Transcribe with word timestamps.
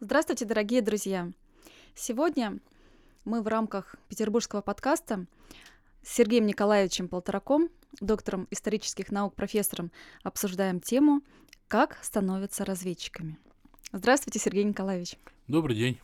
Здравствуйте, 0.00 0.44
дорогие 0.44 0.82
друзья! 0.82 1.30
Сегодня 1.94 2.58
мы 3.24 3.42
в 3.42 3.46
рамках 3.46 3.94
петербургского 4.08 4.60
подкаста 4.60 5.24
с 6.02 6.12
Сергеем 6.12 6.46
Николаевичем 6.46 7.06
Полтораком, 7.06 7.70
доктором 8.00 8.48
исторических 8.50 9.12
наук, 9.12 9.34
профессором, 9.34 9.92
обсуждаем 10.24 10.80
тему 10.80 11.22
«Как 11.68 11.96
становятся 12.02 12.64
разведчиками». 12.64 13.38
Здравствуйте, 13.92 14.40
Сергей 14.40 14.64
Николаевич. 14.64 15.16
Добрый 15.46 15.76
день. 15.76 15.98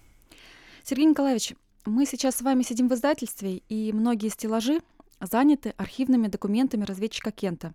Сергей 0.85 1.07
Николаевич, 1.07 1.55
мы 1.85 2.07
сейчас 2.07 2.37
с 2.37 2.43
вами 2.43 2.63
сидим 2.63 2.89
в 2.89 2.95
издательстве, 2.95 3.57
и 3.69 3.93
многие 3.93 4.29
стеллажи 4.29 4.83
заняты 5.21 5.75
архивными 5.77 6.29
документами 6.29 6.85
разведчика 6.85 7.33
Кента 7.33 7.75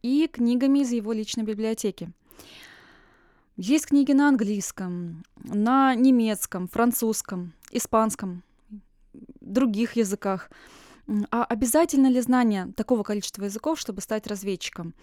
и 0.00 0.26
книгами 0.26 0.78
из 0.80 0.90
его 0.90 1.12
личной 1.12 1.44
библиотеки. 1.44 2.10
Есть 3.56 3.86
книги 3.86 4.12
на 4.12 4.28
английском, 4.28 5.24
на 5.36 5.94
немецком, 5.94 6.68
французском, 6.68 7.52
испанском, 7.70 8.42
других 9.40 9.96
языках. 9.96 10.50
А 11.30 11.44
обязательно 11.44 12.08
ли 12.08 12.20
знание 12.20 12.72
такого 12.76 13.02
количества 13.02 13.44
языков, 13.44 13.78
чтобы 13.80 14.00
стать 14.00 14.26
разведчиком? 14.26 14.94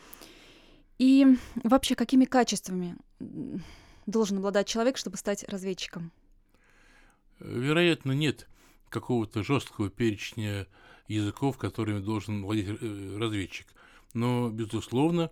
И 0.97 1.37
вообще, 1.63 1.95
какими 1.95 2.25
качествами 2.25 2.97
должен 4.05 4.37
обладать 4.37 4.67
человек, 4.67 4.97
чтобы 4.97 5.17
стать 5.17 5.43
разведчиком? 5.47 6.11
Вероятно, 7.39 8.13
нет 8.13 8.47
какого-то 8.89 9.43
жесткого 9.43 9.89
перечня 9.89 10.65
языков, 11.07 11.57
которыми 11.57 11.99
должен 11.99 12.43
владеть 12.43 12.69
э, 12.69 13.17
разведчик. 13.17 13.67
Но, 14.13 14.49
безусловно, 14.49 15.29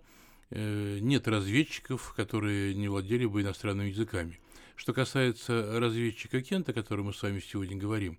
нет 0.50 1.26
разведчиков, 1.28 2.14
которые 2.14 2.74
не 2.74 2.88
владели 2.88 3.26
бы 3.26 3.42
иностранными 3.42 3.88
языками. 3.88 4.38
Что 4.76 4.92
касается 4.92 5.80
разведчика 5.80 6.42
Кента, 6.42 6.72
о 6.72 6.74
котором 6.74 7.06
мы 7.06 7.14
с 7.14 7.22
вами 7.22 7.40
сегодня 7.40 7.76
говорим, 7.76 8.18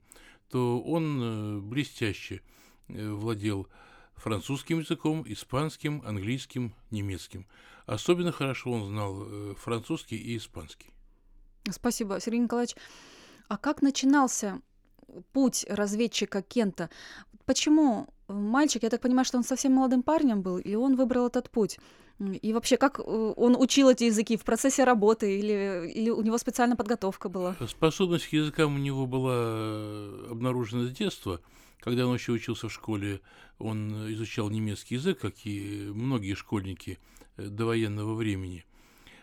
то 0.50 0.82
он 0.82 1.22
э, 1.22 1.60
блестяще 1.60 2.42
э, 2.88 3.10
владел 3.10 3.68
французским 4.16 4.80
языком, 4.80 5.24
испанским, 5.28 6.02
английским, 6.06 6.74
немецким. 6.90 7.46
Особенно 7.86 8.32
хорошо 8.32 8.72
он 8.72 8.88
знал 8.88 9.56
французский 9.56 10.18
и 10.18 10.38
испанский. 10.38 10.90
Спасибо, 11.70 12.20
Сергей 12.20 12.42
Николаевич. 12.42 12.76
А 13.48 13.58
как 13.58 13.82
начинался 13.82 14.62
путь 15.32 15.66
разведчика 15.70 16.42
Кента? 16.42 16.90
Почему 17.46 18.08
мальчик, 18.28 18.84
я 18.84 18.90
так 18.90 19.02
понимаю, 19.02 19.26
что 19.26 19.38
он 19.38 19.44
совсем 19.44 19.74
молодым 19.74 20.04
парнем 20.04 20.42
был, 20.42 20.58
и 20.58 20.76
он 20.76 20.96
выбрал 20.96 21.28
этот 21.28 21.50
путь? 21.50 21.80
И 22.20 22.52
вообще, 22.52 22.78
как 22.78 23.00
э, 23.00 23.04
он 23.04 23.56
учил 23.56 23.90
эти 23.90 24.06
языки 24.06 24.38
в 24.38 24.44
процессе 24.44 24.84
работы 24.84 25.38
или, 25.38 25.92
или 25.94 26.10
у 26.10 26.22
него 26.24 26.38
специальная 26.40 26.76
подготовка 26.76 27.30
была? 27.30 27.56
Способность 27.68 28.28
к 28.28 28.34
языкам 28.34 28.76
у 28.76 28.80
него 28.80 29.06
была 29.06 29.36
э, 29.36 30.28
обнаружена 30.32 30.88
с 30.88 30.92
детства. 30.92 31.40
Когда 31.80 32.08
он 32.08 32.16
еще 32.16 32.32
учился 32.32 32.70
в 32.70 32.74
школе, 32.74 33.22
он 33.60 34.12
изучал 34.14 34.50
немецкий 34.50 34.96
язык, 34.96 35.20
как 35.20 35.34
и 35.44 35.92
многие 35.94 36.34
школьники 36.34 36.98
э, 37.38 37.48
до 37.50 37.66
военного 37.66 38.16
времени. 38.16 38.66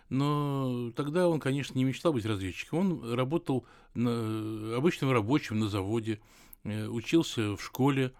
Но 0.08 0.92
тогда 0.94 1.28
он, 1.28 1.40
конечно, 1.40 1.76
не 1.76 1.82
мечтал 1.82 2.12
быть 2.12 2.26
разведчиком. 2.26 2.78
Он 2.78 3.14
работал 3.14 3.66
на, 3.94 4.76
обычным 4.76 5.10
рабочим 5.10 5.58
на 5.58 5.68
заводе, 5.68 6.20
учился 6.62 7.56
в 7.56 7.62
школе 7.62 8.12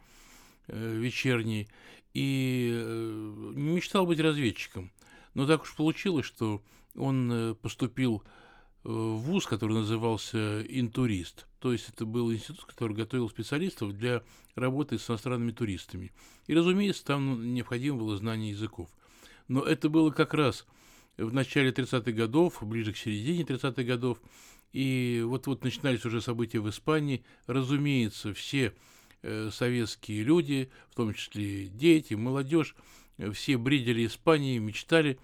вечерней 0.69 1.69
и 2.15 2.71
э, 2.73 3.53
не 3.55 3.75
мечтал 3.75 4.07
быть 4.07 4.21
разведчиком. 4.21 4.91
Но 5.35 5.47
так 5.47 5.63
уж 5.63 5.75
получилось, 5.75 6.25
что 6.25 6.63
он 6.95 7.31
э, 7.31 7.55
поступил 7.55 8.23
э, 8.85 8.89
в 8.89 9.19
ВУЗ, 9.19 9.47
который 9.47 9.73
назывался 9.73 10.63
«Интурист». 10.63 11.47
То 11.59 11.73
есть 11.73 11.89
это 11.89 12.07
был 12.07 12.33
институт, 12.33 12.65
который 12.65 12.97
готовил 12.97 13.29
специалистов 13.29 13.97
для 13.97 14.23
работы 14.55 14.99
с 14.99 15.11
иностранными 15.11 15.51
туристами. 15.51 16.13
И, 16.47 16.55
разумеется, 16.55 17.05
там 17.05 17.53
необходимо 17.53 17.99
было 17.99 18.17
знание 18.17 18.51
языков. 18.51 18.89
Но 19.49 19.63
это 19.63 19.89
было 19.89 20.11
как 20.11 20.35
раз 20.35 20.67
в 21.17 21.33
начале 21.33 21.71
30-х 21.71 22.13
годов, 22.13 22.59
ближе 22.63 22.93
к 22.93 22.97
середине 22.97 23.43
30-х 23.43 23.83
годов. 23.83 24.21
И 24.73 25.23
вот-вот 25.25 25.65
начинались 25.65 26.05
уже 26.05 26.21
события 26.21 26.61
в 26.61 26.69
Испании. 26.69 27.25
Разумеется, 27.47 28.35
все 28.35 28.69
Э, 28.69 28.94
советские 29.51 30.23
люди, 30.23 30.71
в 30.91 30.95
том 30.95 31.15
числе 31.15 31.67
дети, 31.67 32.15
молодежь, 32.15 32.75
э, 33.19 33.31
все 33.33 33.57
бредили 33.57 34.07
Испанией, 34.07 34.59
мечтали 34.59 35.19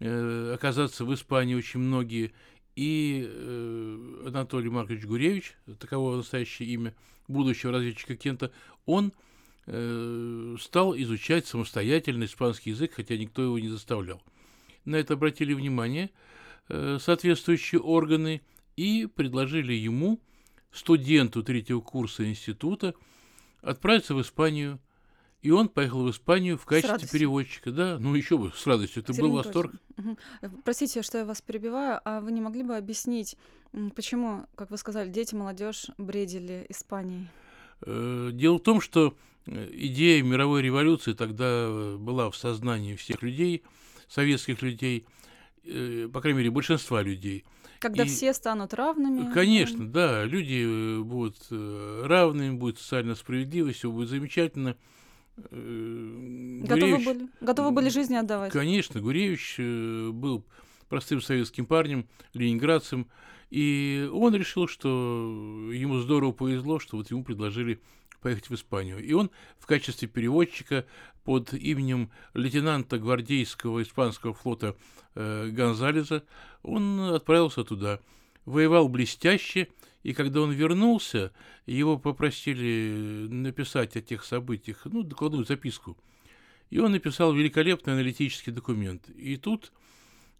э, 0.00 0.52
оказаться 0.54 1.04
в 1.04 1.12
Испании 1.14 1.54
очень 1.54 1.80
многие. 1.80 2.32
И 2.74 3.28
Анатолий 4.26 4.70
Маркович 4.70 5.04
Гуревич, 5.04 5.54
таково 5.78 6.16
настоящее 6.16 6.70
имя 6.70 6.94
будущего 7.28 7.70
разведчика 7.70 8.16
Кента, 8.16 8.50
он 8.86 9.12
стал 10.58 10.96
изучать 10.96 11.46
самостоятельно 11.46 12.24
испанский 12.24 12.70
язык, 12.70 12.94
хотя 12.94 13.18
никто 13.18 13.42
его 13.42 13.58
не 13.58 13.68
заставлял. 13.68 14.22
На 14.86 14.96
это 14.96 15.14
обратили 15.14 15.52
внимание 15.52 16.08
соответствующие 16.66 17.82
органы 17.82 18.40
и 18.76 19.06
предложили 19.06 19.74
ему, 19.74 20.18
студенту 20.72 21.42
третьего 21.42 21.80
курса 21.80 22.26
института, 22.26 22.94
отправиться 23.62 24.14
в 24.14 24.20
Испанию. 24.20 24.78
И 25.40 25.50
он 25.50 25.68
поехал 25.68 26.04
в 26.04 26.10
Испанию 26.10 26.56
в 26.56 26.64
качестве 26.66 27.08
переводчика. 27.08 27.72
Да, 27.72 27.98
ну 27.98 28.14
еще 28.14 28.38
бы, 28.38 28.52
с 28.54 28.64
радостью. 28.64 29.02
Это 29.02 29.12
Сергей 29.12 29.28
был 29.28 29.36
восторг. 29.36 29.72
Угу. 29.96 30.16
Простите, 30.64 31.02
что 31.02 31.18
я 31.18 31.24
вас 31.24 31.42
перебиваю, 31.42 32.00
а 32.04 32.20
вы 32.20 32.30
не 32.30 32.40
могли 32.40 32.62
бы 32.62 32.76
объяснить, 32.76 33.36
почему, 33.96 34.46
как 34.54 34.70
вы 34.70 34.76
сказали, 34.76 35.08
дети, 35.08 35.34
молодежь 35.34 35.86
бредили 35.98 36.64
Испанией? 36.68 37.28
Э, 37.80 38.30
дело 38.32 38.58
в 38.58 38.62
том, 38.62 38.80
что 38.80 39.16
э, 39.46 39.68
идея 39.72 40.22
мировой 40.22 40.62
революции 40.62 41.12
тогда 41.12 41.96
была 41.98 42.30
в 42.30 42.36
сознании 42.36 42.94
всех 42.94 43.22
людей, 43.22 43.64
советских 44.06 44.62
людей, 44.62 45.06
по 45.64 46.20
крайней 46.20 46.38
мере, 46.38 46.50
большинства 46.50 47.02
людей– 47.02 47.44
когда 47.82 48.04
и, 48.04 48.06
все 48.06 48.32
станут 48.32 48.72
равными. 48.74 49.32
Конечно, 49.32 49.86
да, 49.86 50.24
люди 50.24 50.64
э, 50.64 51.02
будут 51.02 51.36
э, 51.50 52.02
равными, 52.06 52.56
будет 52.56 52.78
социальная 52.78 53.16
справедливость, 53.16 53.78
все 53.78 53.90
будет 53.90 54.08
замечательно. 54.08 54.76
Э, 55.50 56.60
готовы, 56.62 56.98
были, 57.04 57.28
готовы 57.40 57.70
были 57.72 57.88
жизни 57.88 58.14
отдавать? 58.14 58.52
Конечно, 58.52 59.00
Гуревич 59.00 59.56
был 59.58 60.44
простым 60.88 61.20
советским 61.20 61.66
парнем, 61.66 62.06
ленинградцем, 62.34 63.08
и 63.50 64.08
он 64.12 64.34
решил, 64.36 64.68
что 64.68 65.68
ему 65.72 65.98
здорово 65.98 66.30
повезло, 66.30 66.78
что 66.78 66.96
вот 66.96 67.10
ему 67.10 67.24
предложили 67.24 67.80
поехать 68.22 68.48
в 68.48 68.54
Испанию. 68.54 69.04
И 69.04 69.12
он 69.12 69.30
в 69.58 69.66
качестве 69.66 70.08
переводчика 70.08 70.86
под 71.24 71.52
именем 71.52 72.10
лейтенанта 72.34 72.98
гвардейского 72.98 73.82
испанского 73.82 74.32
флота 74.32 74.76
э, 75.14 75.48
Гонзалеза, 75.50 76.24
он 76.62 77.00
отправился 77.00 77.64
туда. 77.64 78.00
Воевал 78.44 78.88
блестяще, 78.88 79.68
и 80.02 80.14
когда 80.14 80.40
он 80.40 80.52
вернулся, 80.52 81.32
его 81.66 81.98
попросили 81.98 83.28
написать 83.28 83.96
о 83.96 84.00
тех 84.00 84.24
событиях, 84.24 84.80
ну, 84.84 85.02
докладную 85.02 85.44
записку. 85.44 85.96
И 86.70 86.78
он 86.78 86.92
написал 86.92 87.32
великолепный 87.34 87.92
аналитический 87.92 88.52
документ. 88.52 89.08
И 89.10 89.36
тут 89.36 89.72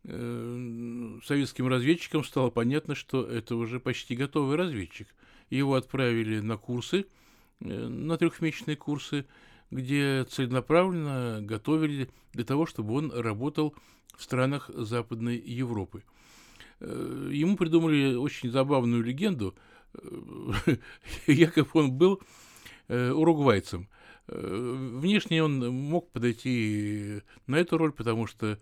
э, 0.04 1.18
советским 1.24 1.68
разведчикам 1.68 2.24
стало 2.24 2.50
понятно, 2.50 2.94
что 2.94 3.24
это 3.24 3.54
уже 3.54 3.78
почти 3.78 4.16
готовый 4.16 4.56
разведчик. 4.56 5.08
Его 5.50 5.74
отправили 5.74 6.40
на 6.40 6.56
курсы– 6.56 7.06
Э, 7.14 7.21
на 7.62 8.16
трехмесячные 8.16 8.76
курсы, 8.76 9.26
где 9.70 10.24
целенаправленно 10.24 11.40
готовили 11.42 12.10
для 12.32 12.44
того, 12.44 12.66
чтобы 12.66 12.94
он 12.94 13.12
работал 13.12 13.74
в 14.16 14.22
странах 14.22 14.70
Западной 14.74 15.38
Европы. 15.38 16.04
Э, 16.80 17.30
ему 17.32 17.56
придумали 17.56 18.14
очень 18.14 18.50
забавную 18.50 19.02
легенду. 19.02 19.54
Э, 19.94 20.76
якобы 21.26 21.70
он 21.74 21.92
был 21.92 22.20
уругвайцем. 22.88 23.88
Внешне 24.26 25.42
он 25.42 25.66
мог 25.70 26.10
подойти 26.10 27.22
на 27.46 27.56
эту 27.56 27.78
роль, 27.78 27.92
потому 27.92 28.26
что, 28.26 28.58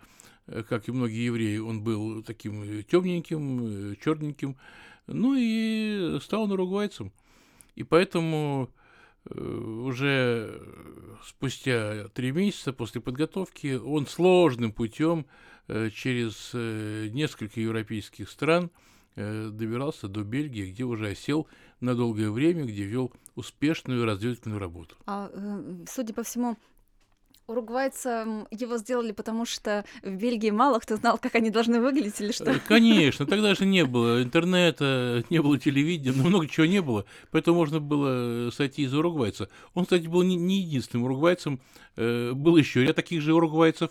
как 0.47 0.87
и 0.87 0.93
многие 0.93 1.25
евреи, 1.25 1.59
он 1.59 1.83
был 1.83 2.23
таким 2.23 2.85
темненьким, 2.85 3.97
черненьким. 3.97 4.57
Ну 5.09 5.35
и 5.37 6.19
стал 6.21 6.53
уругвайцем. 6.53 7.13
И 7.75 7.83
поэтому 7.83 8.71
Э, 8.71 8.80
уже 9.29 10.63
спустя 11.25 12.09
три 12.09 12.33
месяца 12.33 12.73
после 12.73 13.01
подготовки 13.01 13.77
он 13.77 14.07
сложным 14.07 14.73
путем 14.73 15.27
э, 15.69 15.91
через 15.91 16.51
э, 16.55 17.09
несколько 17.13 17.61
европейских 17.61 18.31
стран 18.31 18.71
добирался 19.17 20.09
до 20.09 20.23
Бельгии, 20.23 20.71
где 20.71 20.85
уже 20.85 21.09
осел 21.09 21.49
на 21.81 21.95
долгое 21.95 22.31
время, 22.31 22.65
где 22.65 22.85
вел 22.85 23.13
успешную 23.35 24.07
разведывательную 24.07 24.61
работу. 24.61 24.97
А, 25.05 25.31
судя 25.89 26.15
по 26.15 26.23
всему, 26.23 26.57
уругвайцам 27.51 28.47
его 28.51 28.79
сделали, 28.79 29.13
потому 29.13 29.45
что 29.45 29.85
в 30.03 30.11
Бельгии 30.11 30.51
мало 30.51 30.79
кто 30.79 30.97
знал, 30.97 31.19
как 31.19 31.35
они 31.35 31.51
должны 31.51 31.81
выглядеть 31.81 32.21
или 32.21 32.33
что? 32.33 32.51
Э, 32.51 32.59
конечно, 32.67 33.27
тогда 33.27 33.55
же 33.55 33.67
не 33.67 33.85
было 33.85 34.23
интернета, 34.23 35.25
не 35.31 35.41
было 35.43 35.59
телевидения, 35.59 36.13
ну, 36.17 36.29
много 36.29 36.47
чего 36.47 36.67
не 36.67 36.81
было, 36.81 37.05
поэтому 37.31 37.59
можно 37.59 37.81
было 37.81 38.51
сойти 38.51 38.83
из 38.83 38.95
уругвайца. 38.95 39.49
Он, 39.75 39.85
кстати, 39.85 40.07
был 40.07 40.23
не, 40.23 40.61
единственным 40.61 41.05
уругвайцем, 41.05 41.61
э, 41.97 42.33
был 42.33 42.57
еще 42.57 42.85
ряд 42.85 42.97
таких 42.97 43.21
же 43.21 43.35
уругвайцев, 43.35 43.91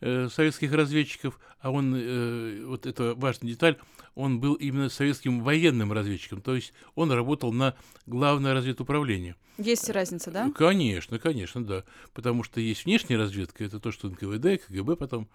э, 0.00 0.28
советских 0.32 0.72
разведчиков, 0.72 1.38
а 1.60 1.70
он, 1.70 1.94
э, 1.96 2.64
вот 2.64 2.86
это 2.86 3.14
важная 3.14 3.50
деталь, 3.50 3.76
он 4.14 4.40
был 4.40 4.54
именно 4.54 4.88
советским 4.88 5.42
военным 5.42 5.92
разведчиком, 5.92 6.40
то 6.40 6.54
есть 6.54 6.72
он 6.94 7.10
работал 7.12 7.52
на 7.52 7.74
главное 8.06 8.54
разведуправление. 8.54 9.36
Есть 9.58 9.90
разница, 9.90 10.30
да? 10.30 10.50
Конечно, 10.54 11.18
конечно, 11.18 11.64
да. 11.64 11.84
Потому 12.14 12.42
что 12.42 12.60
есть 12.60 12.84
внешняя 12.84 13.18
разведка, 13.18 13.64
это 13.64 13.78
то, 13.78 13.92
что 13.92 14.08
НКВД, 14.08 14.64
КГБ 14.66 14.96
потом. 14.96 15.28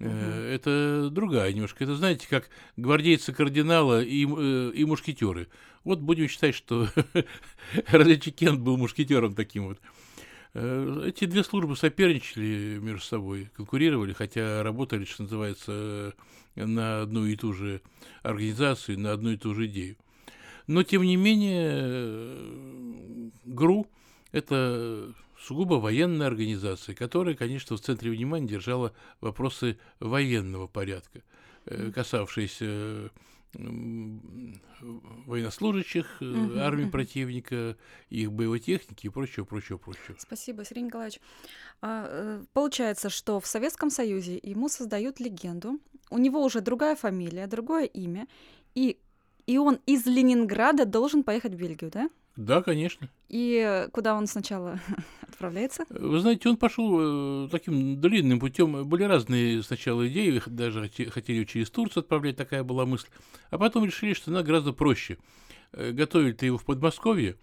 Угу. 0.00 0.08
Это 0.08 1.10
другая 1.10 1.52
немножко. 1.52 1.84
Это, 1.84 1.94
знаете, 1.94 2.26
как 2.28 2.48
гвардейцы 2.78 3.34
кардинала 3.34 4.02
и, 4.02 4.26
э, 4.26 4.72
и 4.74 4.84
мушкетеры. 4.86 5.48
Вот 5.84 6.00
будем 6.00 6.26
считать, 6.28 6.54
что 6.54 6.88
разведчик 7.88 8.34
Кент 8.34 8.60
был 8.60 8.78
мушкетером 8.78 9.34
таким 9.34 9.68
вот. 9.68 9.78
Э, 10.54 11.02
эти 11.06 11.26
две 11.26 11.44
службы 11.44 11.76
соперничали 11.76 12.78
между 12.80 13.04
собой, 13.04 13.50
конкурировали, 13.56 14.12
хотя 14.12 14.62
работали, 14.62 15.04
что 15.04 15.22
называется, 15.22 16.14
на 16.56 17.02
одну 17.02 17.26
и 17.26 17.36
ту 17.36 17.52
же 17.52 17.80
организацию, 18.22 18.98
на 18.98 19.12
одну 19.12 19.30
и 19.30 19.36
ту 19.36 19.54
же 19.54 19.66
идею. 19.66 19.96
Но, 20.66 20.82
тем 20.82 21.02
не 21.02 21.16
менее, 21.16 23.30
ГРУ– 23.44 23.86
это 24.32 25.12
сугубо 25.40 25.74
военная 25.74 26.26
организация, 26.26 26.94
которая, 26.94 27.34
конечно, 27.34 27.76
в 27.76 27.80
центре 27.80 28.10
внимания 28.10 28.46
держала 28.46 28.92
вопросы 29.20 29.78
военного 29.98 30.66
порядка, 30.66 31.22
э, 31.66 31.90
касавшиеся 31.92 33.10
военнослужащих 35.26 36.22
uh-huh, 36.22 36.58
армии 36.58 36.86
uh-huh. 36.86 36.90
противника, 36.90 37.76
их 38.08 38.32
боевой 38.32 38.60
техники 38.60 39.06
и 39.06 39.08
прочего, 39.08 39.44
прочего, 39.44 39.76
прочего. 39.78 40.14
Спасибо, 40.18 40.64
Сергей 40.64 40.84
Николаевич. 40.84 41.20
А, 41.82 42.06
э, 42.08 42.44
получается, 42.52 43.10
что 43.10 43.40
в 43.40 43.46
Советском 43.46 43.90
Союзе 43.90 44.38
ему 44.42 44.68
создают 44.68 45.18
легенду, 45.20 45.80
у 46.10 46.18
него 46.18 46.44
уже 46.44 46.60
другая 46.60 46.94
фамилия, 46.96 47.46
другое 47.46 47.86
имя, 47.86 48.26
и 48.74 48.98
и 49.46 49.58
он 49.58 49.80
из 49.84 50.06
Ленинграда 50.06 50.84
должен 50.84 51.24
поехать 51.24 51.54
в 51.54 51.56
Бельгию, 51.56 51.90
да? 51.90 52.08
Да, 52.40 52.62
конечно. 52.62 53.06
И 53.28 53.86
куда 53.92 54.14
он 54.14 54.26
сначала 54.26 54.80
отправляется? 55.20 55.84
Вы 55.90 56.20
знаете, 56.20 56.48
он 56.48 56.56
пошел 56.56 57.44
э, 57.44 57.48
таким 57.50 58.00
длинным 58.00 58.40
путем. 58.40 58.82
Были 58.88 59.02
разные 59.02 59.62
сначала 59.62 60.08
идеи, 60.08 60.40
даже 60.46 60.90
хотели 61.10 61.44
через 61.44 61.70
Турцию 61.70 62.00
отправлять, 62.00 62.36
такая 62.36 62.64
была 62.64 62.86
мысль. 62.86 63.08
А 63.50 63.58
потом 63.58 63.84
решили, 63.84 64.14
что 64.14 64.30
она 64.30 64.42
гораздо 64.42 64.72
проще. 64.72 65.18
Э, 65.72 65.90
готовили-то 65.92 66.46
его 66.46 66.56
в 66.56 66.64
Подмосковье, 66.64 67.36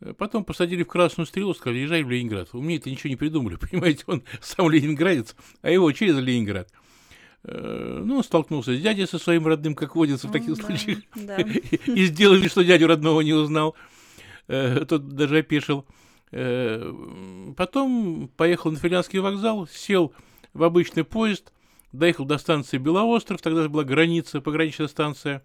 э, 0.00 0.12
Потом 0.12 0.44
посадили 0.44 0.82
в 0.82 0.88
Красную 0.88 1.26
Стрелу, 1.26 1.54
сказали, 1.54 1.78
езжай 1.78 2.02
в 2.02 2.10
Ленинград. 2.10 2.50
Умнее 2.52 2.78
это 2.78 2.90
ничего 2.90 3.08
не 3.08 3.16
придумали, 3.16 3.56
понимаете, 3.70 4.04
он 4.06 4.22
сам 4.42 4.68
ленинградец, 4.68 5.34
а 5.62 5.70
его 5.70 5.90
через 5.92 6.18
Ленинград. 6.18 6.70
Ну, 7.42 8.22
столкнулся 8.24 8.76
с 8.76 8.80
дядей 8.80 9.06
со 9.06 9.18
своим 9.18 9.46
родным, 9.46 9.76
как 9.76 9.94
водится 9.94 10.26
в 10.26 10.32
таких 10.32 10.56
случаях, 10.56 10.98
и 11.86 12.04
сделали, 12.06 12.48
что 12.48 12.64
дядю 12.64 12.88
родного 12.88 13.20
не 13.20 13.34
узнал. 13.34 13.76
Э, 14.48 14.84
тот 14.84 15.08
даже 15.08 15.38
опешил. 15.38 15.86
Э, 16.32 16.92
потом 17.56 18.30
поехал 18.36 18.70
на 18.70 18.78
Финляндский 18.78 19.18
вокзал, 19.18 19.66
сел 19.66 20.12
в 20.52 20.62
обычный 20.62 21.04
поезд, 21.04 21.52
доехал 21.92 22.24
до 22.24 22.38
станции 22.38 22.78
Белоостров, 22.78 23.40
тогда 23.42 23.68
была 23.68 23.84
граница, 23.84 24.40
пограничная 24.40 24.88
станция. 24.88 25.42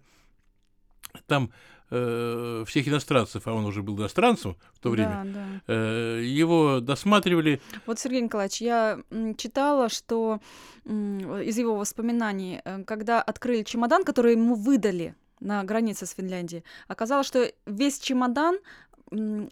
Там 1.26 1.52
э, 1.90 2.64
всех 2.66 2.88
иностранцев, 2.88 3.46
а 3.46 3.52
он 3.52 3.66
уже 3.66 3.82
был 3.82 3.96
иностранцем 3.98 4.56
в 4.72 4.78
то 4.78 4.90
время, 4.90 5.22
да, 5.24 5.32
да. 5.32 5.74
Э, 5.74 6.22
его 6.24 6.80
досматривали. 6.80 7.60
Вот, 7.86 7.98
Сергей 7.98 8.22
Николаевич, 8.22 8.60
я 8.60 8.98
читала, 9.36 9.88
что 9.88 10.40
из 10.84 11.58
его 11.58 11.76
воспоминаний, 11.76 12.60
э, 12.64 12.82
когда 12.84 13.20
открыли 13.20 13.62
чемодан, 13.62 14.04
который 14.04 14.32
ему 14.32 14.54
выдали 14.54 15.14
на 15.40 15.62
границе 15.64 16.06
с 16.06 16.12
Финляндией, 16.12 16.64
оказалось, 16.88 17.26
что 17.26 17.52
весь 17.66 17.98
чемодан 17.98 18.58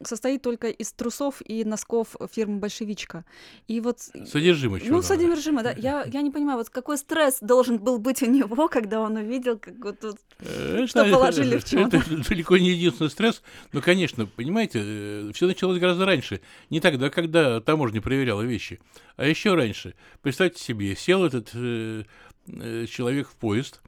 состоит 0.03 0.43
только 0.43 0.69
из 0.69 0.93
трусов 0.93 1.43
и 1.45 1.65
носков 1.65 2.17
фирмы 2.33 2.59
«Большевичка». 2.59 3.25
И 3.69 3.81
вот... 3.81 4.01
Содержимое 4.01 4.81
Ну, 4.85 5.03
содержимое, 5.03 5.65
да. 5.65 5.73
Я, 5.73 6.05
я 6.05 6.23
не 6.23 6.31
понимаю, 6.31 6.59
вот 6.59 6.71
какой 6.71 6.99
стресс 6.99 7.39
должен 7.41 7.79
был 7.79 7.99
быть 7.99 8.23
у 8.23 8.27
него, 8.27 8.69
когда 8.69 9.01
он 9.01 9.17
увидел, 9.17 9.59
как 9.59 9.75
вот 9.83 10.01
тут, 10.01 10.17
это, 10.39 10.87
что 10.87 11.05
положили 11.05 11.59
в 11.59 11.65
чемодан. 11.65 12.01
Это 12.01 12.29
далеко 12.29 12.57
не 12.59 12.71
единственный 12.71 13.11
стресс. 13.11 13.43
Но, 13.73 13.81
конечно, 13.81 14.27
понимаете, 14.27 14.81
э, 14.83 15.31
все 15.35 15.47
началось 15.47 15.79
гораздо 15.79 16.07
раньше. 16.07 16.41
Не 16.71 16.81
тогда, 16.81 17.11
когда 17.11 17.61
таможня 17.61 18.01
проверяла 18.01 18.43
вещи, 18.43 18.81
а 19.17 19.27
еще 19.27 19.55
раньше. 19.55 19.95
Представьте 20.23 20.63
себе, 20.63 20.97
сел 20.97 21.25
этот 21.25 21.51
э, 21.55 22.05
э, 22.47 22.87
человек 22.87 23.29
в 23.29 23.37
поезд, 23.37 23.83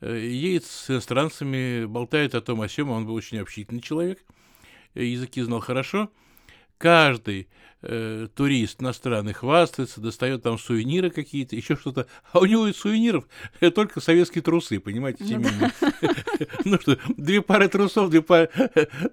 э, 0.00 0.18
едет 0.18 0.64
с 0.64 0.90
иностранцами, 0.90 1.84
болтает 1.84 2.34
о 2.34 2.40
том 2.40 2.60
о 2.60 2.68
сём, 2.68 2.90
он 2.90 3.06
был 3.06 3.14
очень 3.14 3.38
общительный 3.38 3.80
человек– 3.80 4.20
языки 5.04 5.42
знал 5.42 5.60
хорошо. 5.60 6.10
Каждый 6.78 7.48
э, 7.82 8.28
турист 8.34 8.82
иностранный 8.82 9.32
хвастается, 9.32 10.00
достает 10.00 10.42
там 10.42 10.58
сувениры 10.58 11.10
какие-то, 11.10 11.56
еще 11.56 11.76
что-то. 11.76 12.06
А 12.32 12.40
у 12.40 12.44
него 12.44 12.66
из 12.66 12.76
сувениров 12.76 13.24
э, 13.60 13.70
только 13.70 14.00
советские 14.00 14.42
трусы, 14.42 14.80
понимаете, 14.80 15.24
семейные. 15.24 15.72
Ну 16.64 16.78
что, 16.78 16.98
две 17.16 17.40
пары 17.40 17.68
трусов, 17.68 18.10
две 18.10 18.20
пары, 18.20 18.50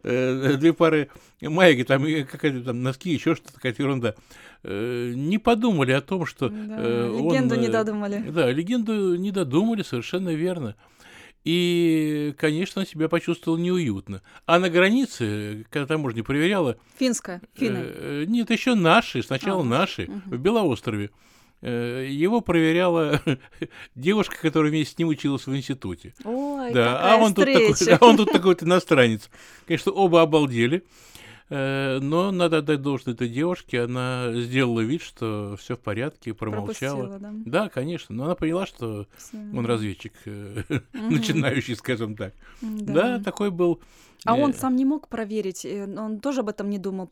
э, 0.04 0.56
две 0.58 0.74
пары 0.74 1.10
майки, 1.42 1.84
там 1.84 2.04
какая-то 2.04 2.64
там 2.64 2.84
носки, 2.84 3.12
еще 3.12 3.36
что-то, 3.36 3.54
какая-то 3.54 3.82
ерунда. 3.82 4.16
Э, 4.64 5.14
не 5.16 5.38
подумали 5.38 5.92
о 5.92 6.02
том, 6.02 6.26
что... 6.26 6.48
Легенду 6.48 7.56
не 7.56 7.70
додумали. 7.70 8.24
Да, 8.30 8.52
легенду 8.52 9.16
не 9.16 9.32
додумали, 9.32 9.84
совершенно 9.84 10.34
верно. 10.34 10.76
И, 11.44 12.34
конечно, 12.38 12.86
себя 12.86 13.10
почувствовал 13.10 13.58
неуютно. 13.58 14.22
А 14.46 14.60
на 14.60 14.70
границе, 14.70 15.66
когда 15.70 15.88
таможня 15.88 16.24
проверяла... 16.24 16.78
Финская, 16.98 17.42
финны. 17.54 17.80
Э, 17.84 18.24
нет, 18.28 18.50
еще 18.50 18.76
наши, 18.76 19.22
сначала 19.24 19.62
а, 19.62 19.66
наши, 19.66 20.04
угу. 20.04 20.22
в 20.26 20.38
Белоострове. 20.38 21.10
Э, 21.62 22.06
его 22.10 22.42
проверяла 22.42 23.22
девушка, 23.96 24.38
которая 24.42 24.72
вместе 24.72 24.96
с 24.96 24.98
ним 24.98 25.10
училась 25.10 25.46
в 25.46 25.56
институте. 25.56 26.14
Ой, 26.24 26.74
да, 26.74 27.00
а 27.14 27.18
он, 27.18 27.34
тут 27.34 27.46
такой, 27.46 27.94
а 28.00 28.06
он 28.06 28.18
тут 28.18 28.32
такой 28.32 28.52
вот 28.52 28.64
иностранец. 28.64 29.30
Конечно, 29.66 29.92
оба 29.92 30.22
обалдели. 30.22 30.84
Э, 31.50 32.00
но 32.00 32.32
надо 32.32 32.60
отдать 32.60 32.82
должное 32.82 33.14
этой 33.14 33.28
девушке, 33.30 33.82
она 33.82 34.32
сделала 34.34 34.82
вид, 34.82 35.02
что 35.02 35.56
все 35.60 35.76
в 35.76 35.80
порядке, 35.80 36.34
промолчала. 36.34 37.20
да? 37.20 37.32
да, 37.46 37.70
конечно, 37.70 38.16
но 38.16 38.26
она 38.26 38.36
поняла, 38.36 38.66
что 38.66 39.08
он 39.34 39.66
разведчик, 39.66 40.14
э, 40.26 40.64
начинающий, 40.94 41.76
скажем 41.76 42.16
так. 42.16 42.34
Да, 42.62 43.20
такой 43.20 43.52
был. 43.52 43.82
А 44.26 44.36
он 44.36 44.54
сам 44.54 44.78
не 44.78 44.86
мог 44.86 45.10
проверить, 45.10 45.66
э, 45.66 45.86
он 45.86 46.22
тоже 46.22 46.42
об 46.42 46.50
этом 46.50 46.70
не 46.70 46.80
думал, 46.80 47.12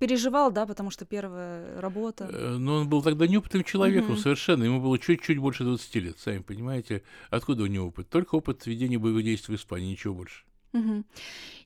переживал, 0.00 0.50
да, 0.50 0.66
потому 0.66 0.90
что 0.90 1.04
первая 1.04 1.80
работа. 1.80 2.26
Но 2.58 2.76
он 2.76 2.88
был 2.88 3.02
тогда 3.02 3.28
неопытным 3.28 3.62
человеком 3.62 4.16
совершенно, 4.16 4.64
ему 4.64 4.80
было 4.80 4.98
чуть-чуть 4.98 5.38
больше 5.38 5.62
20 5.62 5.94
лет, 5.96 6.18
сами 6.18 6.38
понимаете, 6.38 7.02
откуда 7.30 7.62
у 7.62 7.66
него 7.66 7.86
опыт? 7.86 8.08
Только 8.08 8.34
опыт 8.34 8.66
ведения 8.66 8.98
боевых 8.98 9.24
действий 9.24 9.56
в 9.56 9.60
Испании, 9.60 9.92
ничего 9.92 10.14
больше. 10.14 10.42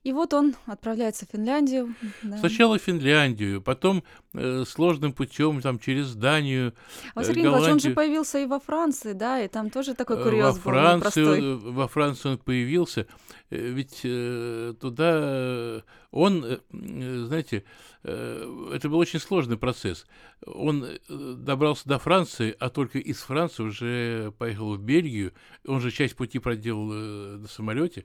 И 0.02 0.12
вот 0.12 0.34
он 0.34 0.56
отправляется 0.66 1.26
в 1.26 1.30
Финляндию. 1.30 1.94
Да. 2.22 2.38
Сначала 2.38 2.76
в 2.76 2.82
Финляндию, 2.82 3.62
потом 3.62 4.02
э, 4.34 4.64
сложным 4.66 5.12
путем 5.12 5.60
там 5.60 5.78
через 5.78 6.16
Данию. 6.16 6.74
А 7.14 7.22
Сергей 7.22 7.44
Голландию. 7.44 7.72
он 7.74 7.78
же 7.78 7.90
появился 7.90 8.40
и 8.40 8.46
во 8.46 8.58
Франции, 8.58 9.12
да, 9.12 9.40
и 9.40 9.46
там 9.46 9.70
тоже 9.70 9.94
такой 9.94 10.18
э, 10.18 10.22
курьез 10.24 10.44
во 10.44 10.52
был 10.54 10.60
Франции, 10.60 11.54
Во 11.70 11.86
Франции 11.86 12.30
он 12.30 12.38
появился, 12.38 13.06
э, 13.50 13.56
ведь 13.56 14.00
э, 14.02 14.74
туда 14.80 15.84
он, 16.10 16.44
э, 16.44 16.58
знаете, 16.72 17.64
э, 18.02 18.70
это 18.74 18.88
был 18.88 18.98
очень 18.98 19.20
сложный 19.20 19.56
процесс. 19.56 20.04
Он 20.44 20.84
добрался 21.08 21.88
до 21.88 22.00
Франции, 22.00 22.56
а 22.58 22.70
только 22.70 22.98
из 22.98 23.20
Франции 23.20 23.62
уже 23.62 24.32
поехал 24.36 24.74
в 24.74 24.80
Бельгию. 24.80 25.32
Он 25.64 25.80
же 25.80 25.92
часть 25.92 26.16
пути 26.16 26.40
проделал 26.40 26.86
на 26.86 27.46
самолете. 27.46 28.04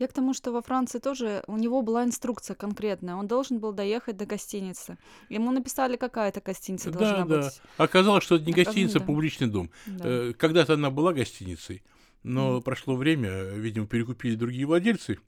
Я 0.00 0.08
к 0.08 0.14
тому, 0.14 0.32
что 0.32 0.50
во 0.50 0.62
Франции 0.62 0.98
тоже 0.98 1.44
у 1.46 1.58
него 1.58 1.82
была 1.82 2.04
инструкция 2.04 2.54
конкретная. 2.54 3.16
Он 3.16 3.28
должен 3.28 3.58
был 3.58 3.74
доехать 3.74 4.16
до 4.16 4.24
гостиницы. 4.24 4.96
Ему 5.28 5.50
написали, 5.52 5.98
какая 5.98 6.32
то 6.32 6.40
гостиница 6.40 6.90
должна 6.90 7.26
да, 7.26 7.36
быть. 7.36 7.60
Да. 7.76 7.84
Оказалось, 7.84 8.24
что 8.24 8.36
это 8.36 8.46
не 8.46 8.54
гостиница, 8.54 8.98
а 8.98 9.02
публичный 9.02 9.48
дом. 9.48 9.70
Да. 9.86 10.04
Э, 10.06 10.32
когда-то 10.32 10.72
она 10.72 10.90
была 10.90 11.12
гостиницей, 11.12 11.82
но 12.22 12.56
mm. 12.56 12.62
прошло 12.62 12.96
время, 12.96 13.50
видимо, 13.50 13.86
перекупили 13.86 14.36
другие 14.36 14.64
владельцы. 14.64 15.18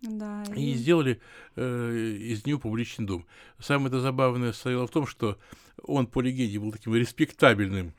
Да, 0.00 0.42
и 0.56 0.72
и 0.72 0.74
сделали 0.74 1.20
э, 1.56 2.16
из 2.18 2.46
него 2.46 2.58
публичный 2.58 3.04
дом. 3.04 3.26
Самое 3.58 3.88
это 3.88 4.00
забавное 4.00 4.52
состояло 4.52 4.86
в 4.86 4.90
том, 4.90 5.06
что 5.06 5.38
он, 5.82 6.06
по 6.06 6.22
легенде, 6.22 6.58
был 6.58 6.72
таким 6.72 6.94
респектабельным 6.94 7.92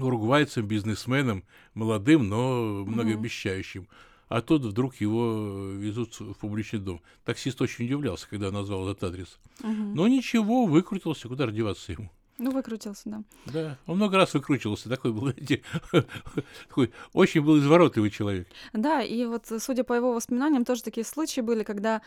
уругвайцем, 0.00 0.66
бизнесменом, 0.66 1.44
молодым, 1.74 2.28
но 2.28 2.84
многообещающим. 2.84 3.86
А 4.32 4.40
тут 4.40 4.62
вдруг 4.62 4.94
его 4.96 5.72
везут 5.72 6.18
в 6.18 6.32
публичный 6.32 6.78
дом. 6.78 7.02
Таксист 7.26 7.60
очень 7.60 7.84
удивлялся, 7.84 8.26
когда 8.26 8.50
назвал 8.50 8.88
этот 8.88 9.04
адрес. 9.04 9.38
Мгм. 9.60 9.94
Но 9.94 10.08
ничего, 10.08 10.64
выкрутился, 10.64 11.28
куда 11.28 11.46
же 11.46 11.52
деваться 11.52 11.92
ему. 11.92 12.10
Ну, 12.38 12.50
выкрутился, 12.50 13.02
да. 13.04 13.22
Да, 13.44 13.78
он 13.86 13.96
много 13.96 14.16
раз 14.16 14.32
выкручивался, 14.32 14.88
такой 14.88 15.12
был, 15.12 15.34
такой 16.68 16.92
очень 17.12 17.42
был 17.42 17.58
изворотливый 17.58 18.08
человек. 18.08 18.48
Да, 18.72 19.02
и 19.02 19.26
вот, 19.26 19.52
э, 19.52 19.58
судя 19.58 19.84
по 19.84 19.92
его 19.92 20.14
воспоминаниям, 20.14 20.64
тоже 20.64 20.82
такие 20.82 21.04
случаи 21.04 21.42
были, 21.42 21.62
когда 21.62 22.00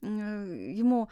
э, 0.00 0.72
ему 0.74 1.10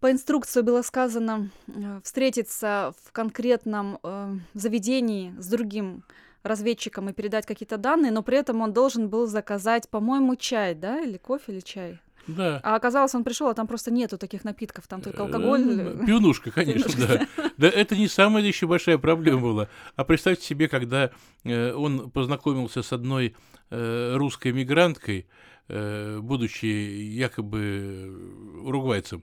по 0.00 0.10
инструкции 0.10 0.62
было 0.62 0.82
сказано 0.82 1.50
э, 1.68 2.00
встретиться 2.02 2.94
в 3.04 3.12
конкретном 3.12 4.00
э, 4.02 4.38
заведении 4.54 5.32
с 5.38 5.46
другим 5.46 6.02
разведчиком 6.44 7.08
и 7.08 7.12
передать 7.12 7.46
какие-то 7.46 7.78
данные, 7.78 8.12
но 8.12 8.22
при 8.22 8.38
этом 8.38 8.60
он 8.60 8.72
должен 8.72 9.08
был 9.08 9.26
заказать, 9.26 9.88
по-моему, 9.88 10.36
чай, 10.36 10.74
да, 10.74 11.00
или 11.00 11.16
кофе, 11.16 11.52
или 11.52 11.60
чай. 11.60 11.98
Да. 12.26 12.60
А 12.62 12.76
оказалось, 12.76 13.14
он 13.14 13.24
пришел, 13.24 13.48
а 13.48 13.54
там 13.54 13.66
просто 13.66 13.90
нету 13.90 14.16
таких 14.16 14.44
напитков, 14.44 14.86
там 14.86 15.02
только 15.02 15.22
алкоголь. 15.22 15.80
Э, 15.80 16.06
Пивнушка, 16.06 16.50
конечно, 16.54 17.06
да. 17.06 17.50
Да, 17.56 17.68
это 17.68 17.96
не 17.96 18.08
самая 18.08 18.42
еще 18.42 18.66
большая 18.66 18.98
проблема 18.98 19.40
была. 19.40 19.68
А 19.96 20.04
представьте 20.04 20.44
себе, 20.46 20.68
когда 20.68 21.10
э, 21.44 21.72
он 21.72 22.10
познакомился 22.10 22.82
с 22.82 22.92
одной 22.92 23.36
э, 23.70 24.14
русской 24.16 24.52
мигранткой, 24.52 25.26
э, 25.68 26.18
будучи 26.20 26.66
якобы 26.66 28.16
уругвайцем, 28.62 29.22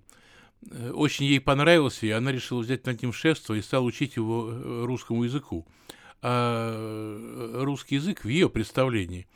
э, 0.69 0.91
очень 0.91 1.25
ей 1.25 1.41
понравился, 1.41 2.05
и 2.05 2.11
она 2.11 2.31
решила 2.31 2.61
взять 2.61 2.85
над 2.85 3.01
ним 3.01 3.13
шефство 3.13 3.55
и 3.55 3.61
стала 3.61 3.83
учить 3.83 4.15
его 4.15 4.49
э, 4.51 4.83
русскому 4.85 5.23
языку. 5.23 5.65
А 6.21 6.73
э, 6.73 7.63
русский 7.63 7.95
язык 7.95 8.23
в 8.23 8.27
ее 8.27 8.49
представлении 8.49 9.27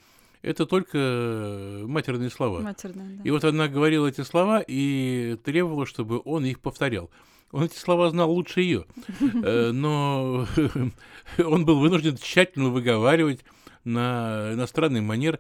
это 0.46 0.68
только 0.68 1.82
матерные 1.88 2.30
слова. 2.30 2.60
Матерная, 2.60 3.18
да. 3.18 3.24
И 3.24 3.32
вот 3.32 3.44
она 3.44 3.68
говорила 3.68 4.06
эти 4.06 4.22
слова 4.22 4.63
и 4.65 5.38
требовала, 5.44 5.88
чтобы 5.88 6.22
он 6.24 6.46
их 6.46 6.60
повторял. 6.60 7.10
Он 7.51 7.63
эти 7.63 7.77
слова 7.77 8.10
знал 8.12 8.32
лучше 8.32 8.62
ее, 8.62 8.86
Э, 9.44 9.72
но 9.72 10.46
он 11.39 11.65
был 11.65 11.80
вынужден 11.80 12.18
тщательно 12.18 12.70
выговаривать 12.70 13.44
на 13.84 14.51
иностранный 14.54 15.01
манер, 15.01 15.39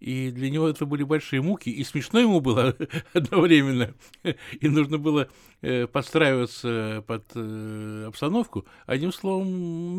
и 0.00 0.30
для 0.30 0.50
него 0.50 0.68
это 0.68 0.86
были 0.86 1.02
большие 1.02 1.42
муки, 1.42 1.70
и 1.70 1.82
смешно 1.84 2.20
ему 2.20 2.40
было 2.40 2.76
одновременно, 3.12 3.94
и 4.60 4.68
нужно 4.68 4.98
было 4.98 5.28
э, 5.62 5.86
подстраиваться 5.86 7.04
под 7.06 7.24
э, 7.34 8.04
обстановку. 8.08 8.66
Одним 8.86 9.12
словом, 9.12 9.48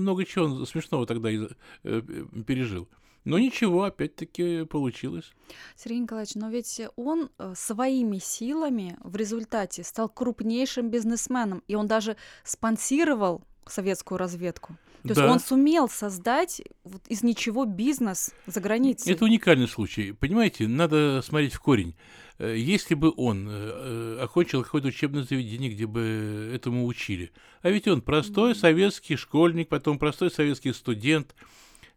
много 0.01 0.25
чего 0.25 0.45
он 0.45 0.65
смешного 0.65 1.05
тогда 1.05 1.29
э, 1.31 2.01
пережил. 2.45 2.87
Но 3.23 3.39
ничего, 3.39 3.85
опять-таки 3.85 4.65
получилось. 4.65 5.33
Сергей 5.75 6.01
Николаевич, 6.01 6.35
но 6.35 6.49
ведь 6.49 6.79
он 6.95 7.31
своими 7.55 8.19
силами 8.19 8.97
в 9.03 9.15
результате 9.15 9.83
стал 9.83 10.09
крупнейшим 10.09 10.91
бизнесменом, 10.91 11.63
и 11.67 11.73
он 11.73 11.87
даже 11.87 12.17
спонсировал 12.43 13.41
советскую 13.65 14.19
разведку. 14.19 14.77
То 15.07 15.11
есть 15.11 15.21
Да. 15.21 15.31
он 15.31 15.39
сумел 15.39 15.87
создать 15.87 16.61
вот 16.83 17.01
из 17.07 17.21
ничего 17.21 17.65
бизнес 17.65 18.33
за 18.47 18.59
границей. 18.59 19.13
Это 19.13 19.25
уникальный 19.25 19.67
случай. 19.67 20.11
Понимаете, 20.13 20.67
надо 20.67 21.21
смотреть 21.23 21.53
в 21.53 21.59
корень. 21.59 21.95
Э, 22.39 22.55
Если 22.57 22.95
бы 22.95 23.13
он 23.15 23.47
э, 23.47 23.51
э, 23.51 24.19
окончил 24.23 24.63
какое-то 24.63 24.87
учебное 24.87 25.23
заведение, 25.23 25.69
где 25.69 25.85
бы 25.85 26.51
этому 26.53 26.85
учили, 26.87 27.31
а 27.61 27.69
ведь 27.69 27.87
он 27.87 28.01
простой 28.01 28.55
советский 28.55 29.15
школьник, 29.15 29.69
потом 29.69 29.99
простой 29.99 30.31
советский 30.31 30.73
студент, 30.73 31.35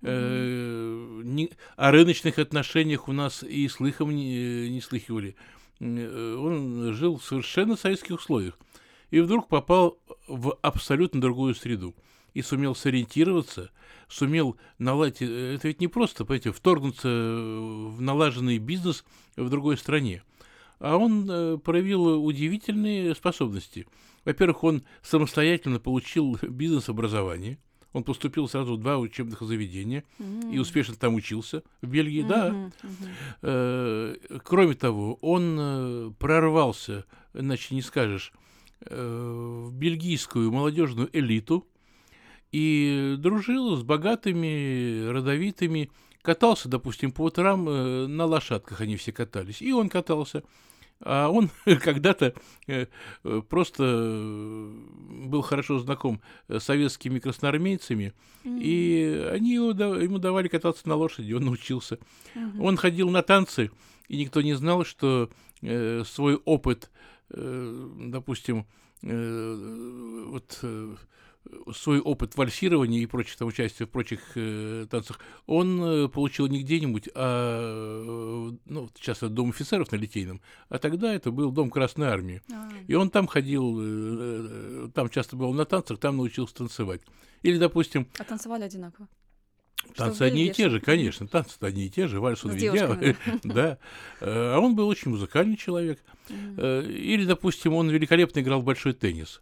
э, 0.02 1.20
ни- 1.24 1.50
о 1.76 1.90
рыночных 1.90 2.38
отношениях 2.38 3.08
у 3.08 3.12
нас 3.12 3.42
и 3.42 3.68
слыхом 3.68 4.14
не, 4.14 4.68
не 4.70 4.80
слыхивали. 4.80 5.34
Он 5.80 6.92
жил 6.92 7.18
в 7.18 7.24
совершенно 7.24 7.76
советских 7.76 8.16
условиях 8.16 8.58
и 9.10 9.20
вдруг 9.20 9.48
попал 9.48 9.98
в 10.26 10.58
абсолютно 10.62 11.20
другую 11.20 11.54
среду 11.54 11.94
и 12.34 12.42
сумел 12.42 12.74
сориентироваться, 12.74 13.70
сумел 14.08 14.56
наладить... 14.78 15.22
э, 15.22 15.54
Это 15.56 15.68
ведь 15.68 15.80
не 15.80 15.88
просто, 15.88 16.24
понимаете, 16.24 16.52
вторгнуться 16.52 17.08
в 17.08 18.00
налаженный 18.00 18.58
бизнес 18.58 19.04
в 19.36 19.48
другой 19.50 19.76
стране. 19.76 20.22
А 20.78 20.96
он 20.96 21.28
э, 21.30 21.58
проявил 21.58 22.24
удивительные 22.24 23.14
способности. 23.14 23.86
Во-первых, 24.24 24.62
он 24.64 24.82
самостоятельно 25.02 25.80
получил 25.80 26.38
бизнес-образование. 26.42 27.58
Он 27.94 28.04
поступил 28.04 28.46
сразу 28.48 28.74
в 28.74 28.80
два 28.80 28.98
учебных 28.98 29.40
заведения 29.40 30.04
и 30.18 30.22
М. 30.22 30.60
успешно 30.60 30.94
там 30.94 31.14
учился 31.14 31.62
в 31.80 31.86
Бельгии. 31.88 32.22
Да, 32.22 32.50
Мгм, 32.50 32.72
мгм. 32.82 33.08
Э, 33.42 34.14
Кроме 34.44 34.74
того, 34.74 35.14
он 35.22 35.56
э, 35.58 36.10
прорвался, 36.18 37.06
иначе 37.34 37.74
не 37.74 37.80
скажешь, 37.82 38.32
э, 38.82 39.64
в 39.68 39.72
бельгийскую 39.72 40.52
молодежную 40.52 41.08
элиту 41.12 41.66
и 42.52 43.16
дружил 43.18 43.76
с 43.76 43.82
богатыми, 43.82 45.06
родовитыми, 45.08 45.90
катался, 46.22 46.68
допустим, 46.68 47.12
по 47.12 47.22
утрам 47.22 47.68
э, 47.68 48.06
на 48.06 48.24
лошадках 48.24 48.80
они 48.80 48.96
все 48.96 49.12
катались, 49.12 49.62
и 49.62 49.72
он 49.72 49.88
катался. 49.88 50.42
А 51.00 51.28
он 51.28 51.50
когда-то 51.80 52.34
э, 52.66 52.86
э, 53.24 53.42
просто 53.48 53.84
был 53.84 55.42
хорошо 55.42 55.78
знаком 55.78 56.20
с 56.48 56.60
советскими 56.60 57.18
красноармейцами, 57.18 58.14
и 58.44 59.28
они 59.32 59.54
его 59.54 59.70
ему 59.70 60.18
давали 60.18 60.48
кататься 60.48 60.88
на 60.88 60.96
лошади, 60.96 61.32
он 61.32 61.44
научился. 61.44 61.98
Мгм. 62.34 62.62
Он 62.62 62.76
ходил 62.76 63.10
на 63.10 63.22
танцы, 63.22 63.70
и 64.08 64.16
никто 64.16 64.42
не 64.42 64.54
знал, 64.54 64.84
что 64.84 65.30
э, 65.62 66.02
свой 66.04 66.36
опыт, 66.44 66.90
э, 67.30 67.88
допустим, 67.98 68.66
э, 69.02 70.24
вот 70.28 70.64
свой 71.74 72.00
опыт 72.00 72.36
вальсирования 72.36 73.00
и 73.00 73.06
прочих 73.06 73.36
там 73.36 73.48
участия 73.48 73.86
в 73.86 73.90
прочих 73.90 74.20
э, 74.34 74.86
танцах, 74.90 75.20
он 75.46 75.82
э, 75.82 76.08
получил 76.08 76.46
не 76.46 76.62
где-нибудь, 76.62 77.08
а 77.14 78.50
э, 78.50 78.56
ну, 78.66 78.90
сейчас 78.96 79.18
это 79.18 79.28
дом 79.28 79.50
офицеров 79.50 79.90
на 79.92 79.96
Литейном, 79.96 80.40
а 80.68 80.78
тогда 80.78 81.12
это 81.14 81.30
был 81.30 81.50
дом 81.50 81.70
Красной 81.70 82.08
Армии. 82.08 82.42
А, 82.52 82.68
И 82.86 82.94
он 82.94 83.10
там 83.10 83.26
ходил, 83.26 83.78
э, 83.80 83.84
э, 83.84 84.88
там 84.94 85.08
часто 85.08 85.36
был 85.36 85.52
на 85.52 85.64
танцах, 85.64 85.98
там 85.98 86.16
научился 86.16 86.54
танцевать. 86.54 87.02
Или, 87.42 87.58
допустим, 87.58 88.08
А 88.18 88.24
танцевали 88.24 88.64
одинаково. 88.64 89.08
Танцы 89.94 90.22
одни 90.22 90.46
и 90.46 90.52
те 90.52 90.68
же, 90.68 90.80
конечно, 90.80 91.26
танцы 91.26 91.56
одни 91.60 91.86
и 91.86 91.90
те 91.90 92.08
же, 92.08 92.20
вальс 92.20 92.44
он 92.44 92.56
девушками, 92.56 93.16
да. 93.44 93.78
Э, 94.20 94.54
А 94.54 94.58
он 94.58 94.74
был 94.76 94.88
очень 94.88 95.10
музыкальный 95.10 95.56
человек. 95.56 96.00
Э, 96.28 96.84
Или, 96.84 97.24
допустим, 97.24 97.74
он 97.74 97.88
великолепно 97.88 98.40
играл 98.40 98.60
в 98.60 98.64
большой 98.64 98.92
теннис. 98.92 99.40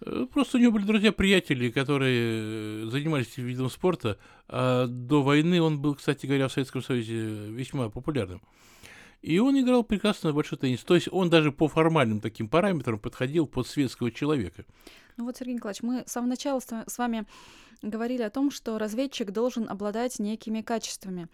Э, 0.00 0.26
Просто 0.32 0.58
у 0.58 0.60
него 0.60 0.72
были 0.72 0.84
друзья-приятели, 0.84 1.70
которые 1.70 2.84
э, 2.84 2.90
занимались 2.90 3.36
видом 3.36 3.70
спорта. 3.70 4.18
А 4.48 4.86
до 4.86 5.22
войны 5.22 5.60
он 5.60 5.80
был, 5.80 5.94
кстати 5.94 6.26
говоря, 6.26 6.48
в 6.48 6.52
Советском 6.52 6.82
Союзе 6.82 7.16
весьма 7.50 7.88
популярным. 7.88 8.42
И 9.22 9.38
он 9.38 9.58
играл 9.60 9.84
прекрасно 9.84 10.32
в 10.32 10.34
большой 10.34 10.58
теннис. 10.58 10.82
То 10.82 10.94
есть 10.96 11.08
он 11.10 11.30
даже 11.30 11.52
по 11.52 11.68
формальным 11.68 12.20
таким 12.20 12.48
параметрам 12.48 12.98
подходил 12.98 13.46
под 13.46 13.68
светского 13.68 14.10
человека. 14.10 14.64
Ну 15.16 15.24
вот, 15.24 15.36
Сергей 15.36 15.54
Николаевич, 15.54 15.82
мы 15.82 16.02
с 16.06 16.12
самого 16.12 16.30
начала 16.30 16.60
с 16.60 16.98
вами 16.98 17.26
говорили 17.82 18.22
о 18.22 18.30
том, 18.30 18.50
что 18.50 18.78
разведчик 18.78 19.30
должен 19.30 19.68
обладать 19.68 20.18
некими 20.18 20.60
качествами. 20.60 21.28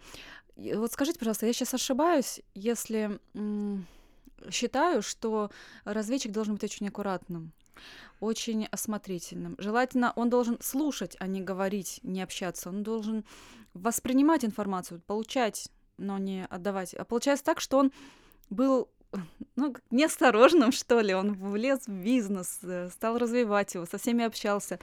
Вот 0.55 0.91
скажите, 0.91 1.17
пожалуйста, 1.17 1.45
я 1.45 1.53
сейчас 1.53 1.73
ошибаюсь, 1.73 2.41
если 2.53 3.19
м, 3.33 3.85
считаю, 4.51 5.01
что 5.01 5.51
разведчик 5.85 6.31
должен 6.31 6.55
быть 6.55 6.63
очень 6.63 6.87
аккуратным, 6.87 7.53
очень 8.19 8.65
осмотрительным. 8.65 9.55
Желательно 9.57 10.13
он 10.15 10.29
должен 10.29 10.57
слушать, 10.61 11.15
а 11.19 11.27
не 11.27 11.41
говорить, 11.41 11.99
не 12.03 12.21
общаться. 12.21 12.69
Он 12.69 12.83
должен 12.83 13.25
воспринимать 13.73 14.45
информацию, 14.45 15.01
получать, 15.05 15.69
но 15.97 16.17
не 16.17 16.45
отдавать. 16.45 16.93
А 16.93 17.05
получается 17.05 17.45
так, 17.45 17.61
что 17.61 17.77
он 17.77 17.91
был 18.49 18.89
ну, 19.55 19.75
неосторожным, 19.91 20.71
что 20.71 21.01
ли. 21.01 21.13
Он 21.13 21.33
влез 21.33 21.87
в 21.87 22.03
бизнес, 22.03 22.59
э, 22.63 22.89
стал 22.91 23.17
развивать 23.17 23.73
его, 23.75 23.85
со 23.85 23.97
всеми 23.97 24.23
общался. 24.23 24.79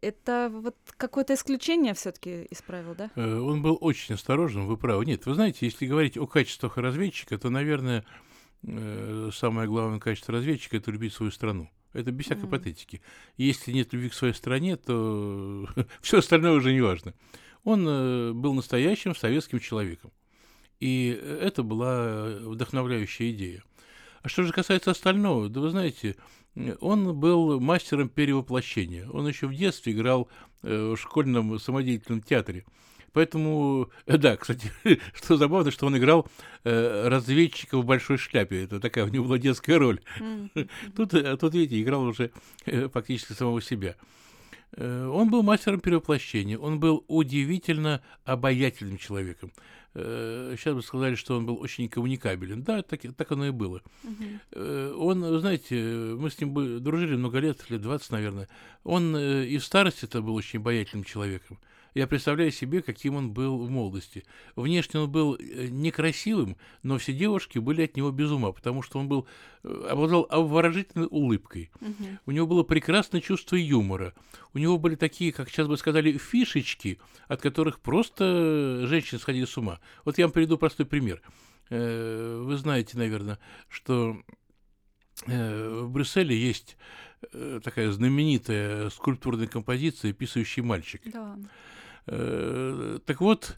Это 0.00 0.50
вот 0.52 0.76
какое-то 0.96 1.34
исключение 1.34 1.94
все 1.94 2.12
таки 2.12 2.44
из 2.44 2.60
правил, 2.60 2.94
да? 2.94 3.10
Э, 3.14 3.38
Он 3.38 3.62
был 3.62 3.78
очень 3.80 4.14
осторожным, 4.14 4.66
вы 4.66 4.76
правы. 4.76 5.06
Нет, 5.06 5.26
вы 5.26 5.34
знаете, 5.34 5.64
если 5.66 5.86
говорить 5.86 6.18
о 6.18 6.26
качествах 6.26 6.76
разведчика, 6.76 7.38
то, 7.38 7.48
наверное, 7.50 8.04
э, 8.62 9.30
самое 9.32 9.68
главное 9.68 10.00
качество 10.00 10.34
разведчика– 10.34 10.76
это 10.78 10.90
любить 10.90 11.14
свою 11.14 11.32
страну. 11.32 11.70
Это 11.94 12.10
без 12.12 12.26
всякой 12.26 12.42
Мгм. 12.42 12.50
патетики. 12.50 13.00
Если 13.38 13.72
нет 13.72 13.92
любви 13.92 14.08
к 14.10 14.14
своей 14.14 14.34
стране, 14.34 14.76
то 14.76 15.66
все 16.02 16.18
остальное 16.18 16.52
уже 16.52 16.72
не 16.72 16.80
важно. 16.82 17.14
Он 17.62 17.86
э, 17.88 18.32
был 18.32 18.52
настоящим 18.52 19.14
советским 19.14 19.58
человеком. 19.60 20.10
И 20.80 21.08
это 21.40 21.62
была 21.62 22.26
вдохновляющая 22.40 23.30
идея. 23.30 23.62
А 24.22 24.28
что 24.28 24.42
же 24.42 24.52
касается 24.52 24.90
остального, 24.90 25.48
да 25.48 25.60
вы 25.60 25.70
знаете, 25.70 26.16
он 26.80 27.18
был 27.18 27.60
мастером 27.60 28.08
перевоплощения. 28.08 29.08
Он 29.10 29.26
еще 29.26 29.46
в 29.46 29.54
детстве 29.54 29.92
играл 29.92 30.28
в 30.62 30.96
школьном 30.96 31.58
самодеятельном 31.58 32.22
театре. 32.22 32.64
Поэтому, 33.14 33.90
э, 34.06 34.18
да, 34.18 34.36
кстати, 34.36 34.70
что 35.14 35.36
забавно, 35.36 35.70
что 35.70 35.86
он 35.86 35.96
играл 35.96 36.26
э, 36.64 37.08
разведчика 37.08 37.78
в 37.78 37.84
большой 37.84 38.18
шляпе. 38.18 38.64
Это 38.64 38.80
такая 38.80 39.04
у 39.04 39.08
него 39.08 39.24
была 39.24 39.38
детская 39.38 39.78
роль. 39.78 40.00
Тут, 40.96 41.14
э, 41.14 41.36
тут, 41.36 41.54
видите, 41.54 41.80
играл 41.80 42.02
уже 42.02 42.32
э, 42.66 42.88
фактически 42.88 43.32
самого 43.32 43.62
себя. 43.62 43.94
Э, 44.72 45.06
он 45.06 45.30
был 45.30 45.44
мастером 45.44 45.78
перевоплощения, 45.78 46.58
он 46.58 46.80
был 46.80 47.04
удивительно 47.06 48.02
обаятельным 48.24 48.98
человеком. 48.98 49.52
Сейчас 49.96 50.74
бы 50.74 50.82
сказали, 50.82 51.14
что 51.14 51.36
он 51.36 51.46
был 51.46 51.60
очень 51.60 51.88
коммуникабелен. 51.88 52.64
Да, 52.64 52.82
так, 52.82 53.02
так 53.16 53.30
оно 53.30 53.46
и 53.46 53.50
было. 53.50 53.80
Угу. 54.02 54.98
Он, 54.98 55.38
знаете, 55.38 55.76
мы 56.18 56.32
с 56.32 56.40
ним 56.40 56.82
дружили 56.82 57.14
много 57.14 57.38
лет, 57.38 57.70
лет 57.70 57.80
20, 57.80 58.10
наверное. 58.10 58.48
Он 58.82 59.16
и 59.16 59.56
в 59.56 59.64
старости-то 59.64 60.20
был 60.20 60.34
очень 60.34 60.58
обаятельным 60.58 61.04
человеком. 61.04 61.60
Я 61.94 62.08
представляю 62.08 62.50
себе, 62.50 62.82
каким 62.82 63.14
он 63.14 63.30
был 63.32 63.56
в 63.64 63.70
молодости. 63.70 64.24
Внешне 64.56 65.00
он 65.00 65.10
был 65.10 65.36
э, 65.36 65.68
некрасивым, 65.68 66.56
но 66.82 66.98
все 66.98 67.12
девушки 67.12 67.58
были 67.58 67.82
от 67.82 67.96
него 67.96 68.10
без 68.10 68.32
ума, 68.32 68.50
потому 68.50 68.82
что 68.82 68.98
он 68.98 69.06
был, 69.06 69.28
э, 69.62 69.86
обладал 69.90 70.26
обворожительной 70.28 71.06
улыбкой. 71.08 71.70
Угу. 71.80 72.04
У 72.26 72.30
него 72.32 72.46
было 72.48 72.64
прекрасное 72.64 73.20
чувство 73.20 73.54
юмора. 73.54 74.12
У 74.54 74.58
него 74.58 74.76
были 74.76 74.96
такие, 74.96 75.32
как 75.32 75.48
сейчас 75.48 75.68
бы 75.68 75.76
сказали, 75.76 76.18
фишечки, 76.18 76.98
от 77.28 77.40
которых 77.40 77.78
просто 77.78 78.86
женщины 78.88 79.20
сходили 79.20 79.44
с 79.44 79.56
ума. 79.56 79.78
Вот 80.04 80.18
я 80.18 80.26
вам 80.26 80.32
приведу 80.32 80.58
простой 80.58 80.86
пример. 80.86 81.22
Э, 81.70 82.42
вы 82.44 82.56
знаете, 82.56 82.98
наверное, 82.98 83.38
что 83.68 84.16
в 85.26 85.88
Брюсселе 85.90 86.36
есть 86.36 86.76
такая 87.62 87.92
знаменитая 87.92 88.90
скульптурная 88.90 89.46
композиция 89.46 90.12
«Писающий 90.12 90.60
мальчик». 90.60 91.00
Да. 91.04 91.38
Э, 92.06 92.98
так 93.04 93.20
вот, 93.20 93.56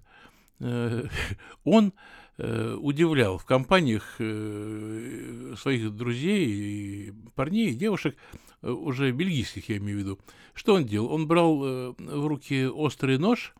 э, 0.60 1.04
он 1.64 1.92
э, 2.38 2.74
удивлял 2.74 3.38
в 3.38 3.44
компаниях 3.44 4.16
своих 4.16 5.94
друзей, 5.94 7.12
парней, 7.34 7.74
девушек, 7.74 8.16
уже 8.62 9.12
бельгийских, 9.12 9.68
я 9.68 9.76
имею 9.78 9.98
в 9.98 10.00
виду. 10.00 10.18
Что 10.54 10.74
он 10.74 10.84
делал? 10.84 11.12
Он 11.12 11.26
брал 11.26 11.58
в 11.58 12.26
руки 12.26 12.66
острый 12.66 13.18
нож, 13.18 13.54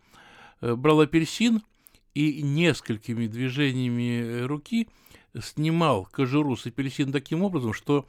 брал 0.61 1.01
апельсин 1.01 1.63
и 2.15 2.43
несколькими 2.43 3.27
движениями 3.27 4.43
руки 4.43 4.89
снимал 5.41 6.07
кожуру 6.07 6.57
с 6.57 6.67
апельсина 6.67 7.13
таким 7.13 7.43
образом, 7.43 7.75
что 7.75 8.07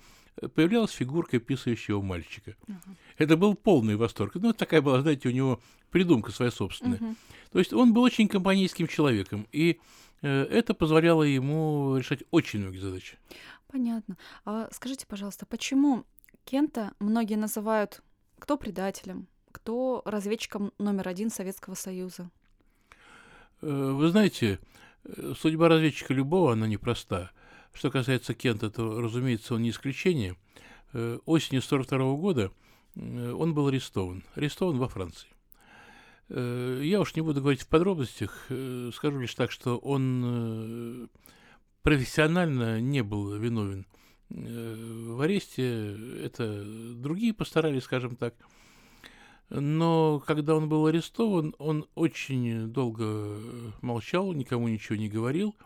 появлялась 0.56 0.92
фигурка 0.92 1.40
писающего 1.40 2.02
мальчика. 2.02 2.56
Uh-huh. 2.68 2.96
Это 3.18 3.38
был 3.38 3.56
полный 3.56 3.96
восторг. 3.96 4.36
Ну, 4.36 4.54
такая 4.54 4.82
была, 4.82 5.02
знаете, 5.02 5.30
у 5.30 5.32
него 5.32 5.60
придумка 5.92 6.32
своя 6.32 6.52
собственная. 6.52 7.00
Uh-huh. 7.00 7.16
То 7.52 7.60
есть 7.60 7.74
он 7.74 7.94
был 7.94 8.04
очень 8.04 8.28
компанейским 8.28 8.88
человеком, 8.88 9.48
и 9.52 9.80
э, 10.22 10.44
это 10.44 10.74
позволяло 10.74 11.24
ему 11.24 11.98
решать 11.98 12.24
очень 12.32 12.60
многие 12.60 12.80
задачи. 12.80 13.18
Понятно. 13.68 14.18
А 14.46 14.70
скажите, 14.72 15.06
пожалуйста, 15.08 15.46
почему 15.46 16.06
Кента 16.46 16.94
многие 17.00 17.36
называют 17.36 18.02
кто 18.40 18.58
предателем, 18.58 19.28
кто 19.52 20.02
разведчиком 20.06 20.72
номер 20.78 21.08
один 21.08 21.30
Советского 21.30 21.74
Союза? 21.76 22.30
Э, 23.62 23.92
вы 23.92 24.10
знаете, 24.10 24.60
э, 25.04 25.34
судьба 25.38 25.68
разведчика 25.68 26.14
любого, 26.14 26.54
она 26.54 26.68
непроста. 26.68 27.32
Что 27.78 27.92
касается 27.92 28.34
Кента, 28.34 28.72
то, 28.72 29.00
разумеется, 29.00 29.54
он 29.54 29.62
не 29.62 29.70
исключение. 29.70 30.36
Э, 30.94 31.20
осенью 31.26 31.60
1942 31.60 32.16
года 32.16 32.52
э, 32.96 33.32
он 33.32 33.54
был 33.54 33.68
арестован. 33.68 34.24
Арестован 34.34 34.80
во 34.80 34.88
Франции. 34.88 35.30
Э, 36.30 36.82
я 36.84 37.00
уж 37.00 37.14
не 37.14 37.22
буду 37.22 37.40
говорить 37.40 37.62
в 37.62 37.68
подробностях, 37.68 38.48
скажу 38.96 39.20
лишь 39.20 39.36
так, 39.36 39.52
что 39.52 39.78
он 39.78 41.08
профессионально 41.84 42.82
не 42.82 43.04
был 43.04 43.36
виновен 43.36 43.86
в 44.30 45.22
аресте. 45.22 45.96
Это 46.24 46.64
другие 46.96 47.32
постарались, 47.32 47.84
скажем 47.84 48.16
так. 48.16 48.34
Но 49.52 50.20
когда 50.26 50.56
он 50.56 50.68
был 50.68 50.88
арестован, 50.88 51.54
он 51.60 51.86
очень 51.94 52.70
долго 52.70 53.38
молчал, 53.82 54.34
никому 54.34 54.68
ничего 54.68 54.96
не 54.96 55.10
говорил– 55.10 55.56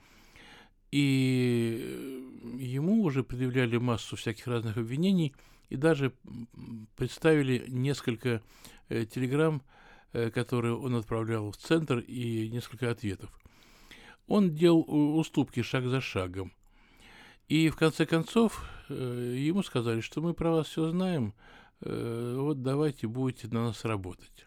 и 0.92 2.22
ему 2.58 3.04
уже 3.04 3.24
предъявляли 3.24 3.78
массу 3.78 4.16
всяких 4.16 4.48
разных 4.48 4.78
обвинений 4.78 5.34
и 5.70 5.78
даже 5.78 6.14
представили 6.98 7.64
несколько 7.70 8.42
э, 8.90 9.06
телеграмм, 9.06 9.64
э, 10.12 10.30
которые 10.30 10.76
он 10.76 10.96
отправлял 10.96 11.50
в 11.52 11.58
центр, 11.58 12.00
и 12.00 12.50
несколько 12.50 12.92
ответов. 12.92 13.32
Он 14.28 14.54
делал 14.54 14.86
уступки 15.18 15.62
шаг 15.62 15.86
за 15.86 16.02
шагом. 16.02 16.52
И 17.48 17.70
в 17.70 17.78
конце 17.78 18.06
концов 18.06 18.64
э, 18.90 19.36
ему 19.38 19.64
сказали, 19.64 20.02
что 20.02 20.22
мы 20.22 20.34
про 20.34 20.52
вас 20.52 20.68
все 20.68 20.90
знаем, 20.92 21.34
вот 21.84 22.62
давайте 22.62 23.08
будете 23.08 23.48
на 23.48 23.64
нас 23.64 23.86
работать. 23.86 24.46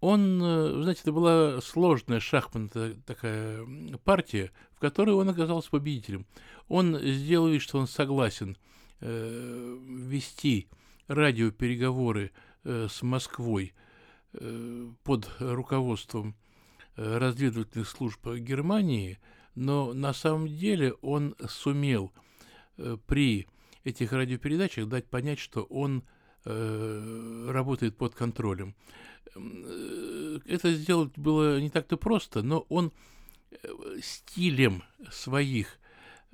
Он, 0.00 0.40
э, 0.42 0.82
знаете, 0.82 1.00
это 1.02 1.12
была 1.12 1.60
сложная 1.60 2.20
шахматная 2.20 2.94
такая 3.04 3.66
партия, 4.04 4.52
в 4.72 4.80
которой 4.80 5.10
он 5.10 5.28
оказался 5.28 5.70
победителем. 5.70 6.26
Он 6.68 6.98
сделал 7.00 7.48
вид, 7.48 7.62
что 7.62 7.78
он 7.78 7.88
согласен 7.88 8.56
э, 9.00 9.78
вести 9.88 10.68
радиопереговоры 11.08 12.30
э, 12.64 12.86
с 12.88 13.02
Москвой 13.02 13.74
э, 14.34 14.88
под 15.02 15.28
руководством 15.40 16.36
э, 16.96 17.18
разведывательных 17.18 17.88
служб 17.88 18.24
Германии, 18.26 19.18
но 19.56 19.92
на 19.92 20.12
самом 20.12 20.46
деле 20.46 20.92
он 21.00 21.34
сумел 21.48 22.12
э, 22.76 22.96
при 23.06 23.48
этих 23.82 24.12
радиопередачах 24.12 24.88
дать 24.88 25.06
понять, 25.06 25.40
что 25.40 25.62
он 25.64 26.04
э, 26.44 27.48
работает 27.50 27.96
под 27.96 28.14
контролем. 28.14 28.76
Э, 29.34 30.38
это 30.46 30.72
сделать 30.74 31.12
было 31.16 31.60
не 31.60 31.70
так-то 31.70 31.96
просто, 31.96 32.42
но 32.42 32.66
он 32.68 32.92
э, 33.50 33.68
стилем 34.02 34.82
своих 35.10 35.78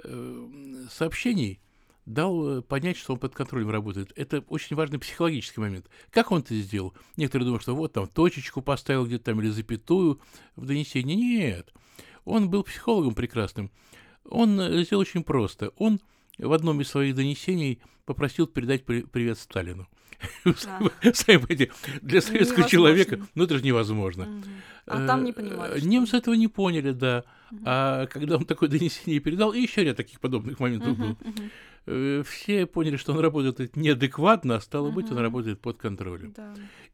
э, 0.02 0.48
сообщений 0.90 1.60
дал 2.06 2.62
понять, 2.62 2.98
что 2.98 3.14
он 3.14 3.18
под 3.18 3.34
контролем 3.34 3.70
работает. 3.70 4.12
Это 4.14 4.40
очень 4.48 4.76
важный 4.76 4.98
психологический 4.98 5.60
момент. 5.60 5.88
Как 6.10 6.32
он 6.32 6.40
это 6.40 6.54
сделал? 6.54 6.92
Некоторые 7.16 7.46
думают, 7.46 7.62
что 7.62 7.74
вот 7.74 7.92
там 7.94 8.08
точечку 8.08 8.60
поставил 8.60 9.06
где-то 9.06 9.24
там 9.24 9.40
или 9.40 9.48
запятую 9.48 10.20
в 10.54 10.66
донесении. 10.66 11.14
Нет. 11.14 11.72
Он 12.26 12.50
был 12.50 12.62
психологом 12.62 13.14
прекрасным. 13.14 13.70
Он 14.24 14.60
сделал 14.84 15.00
очень 15.00 15.24
просто. 15.24 15.70
Он 15.76 15.98
в 16.36 16.52
одном 16.52 16.82
из 16.82 16.88
своих 16.88 17.14
донесений 17.14 17.80
попросил 18.04 18.46
передать 18.46 18.84
привет 18.84 19.38
Сталину. 19.38 19.88
Сами 20.44 21.38
понимаете, 21.38 21.70
для 22.02 22.20
советского 22.20 22.68
человека, 22.68 23.20
ну 23.34 23.44
это 23.44 23.58
же 23.58 23.64
невозможно. 23.64 24.42
А 24.86 25.06
там 25.06 25.24
не 25.24 25.32
понимали. 25.32 25.80
Немцы 25.80 26.16
этого 26.16 26.34
не 26.34 26.48
поняли, 26.48 26.92
да. 26.92 27.24
А 27.64 28.06
когда 28.06 28.36
он 28.36 28.44
такое 28.44 28.68
донесение 28.70 29.20
передал, 29.20 29.52
и 29.52 29.60
еще 29.60 29.84
ряд 29.84 29.96
таких 29.96 30.20
подобных 30.20 30.60
моментов 30.60 30.98
был, 30.98 31.18
э, 31.86 32.22
все 32.26 32.66
поняли, 32.66 32.96
что 32.96 33.12
он 33.12 33.20
работает 33.20 33.76
неадекватно, 33.76 34.56
а 34.56 34.60
стало 34.60 34.90
быть, 34.90 35.10
он 35.10 35.18
работает 35.18 35.60
под 35.60 35.78
контролем. 35.78 36.34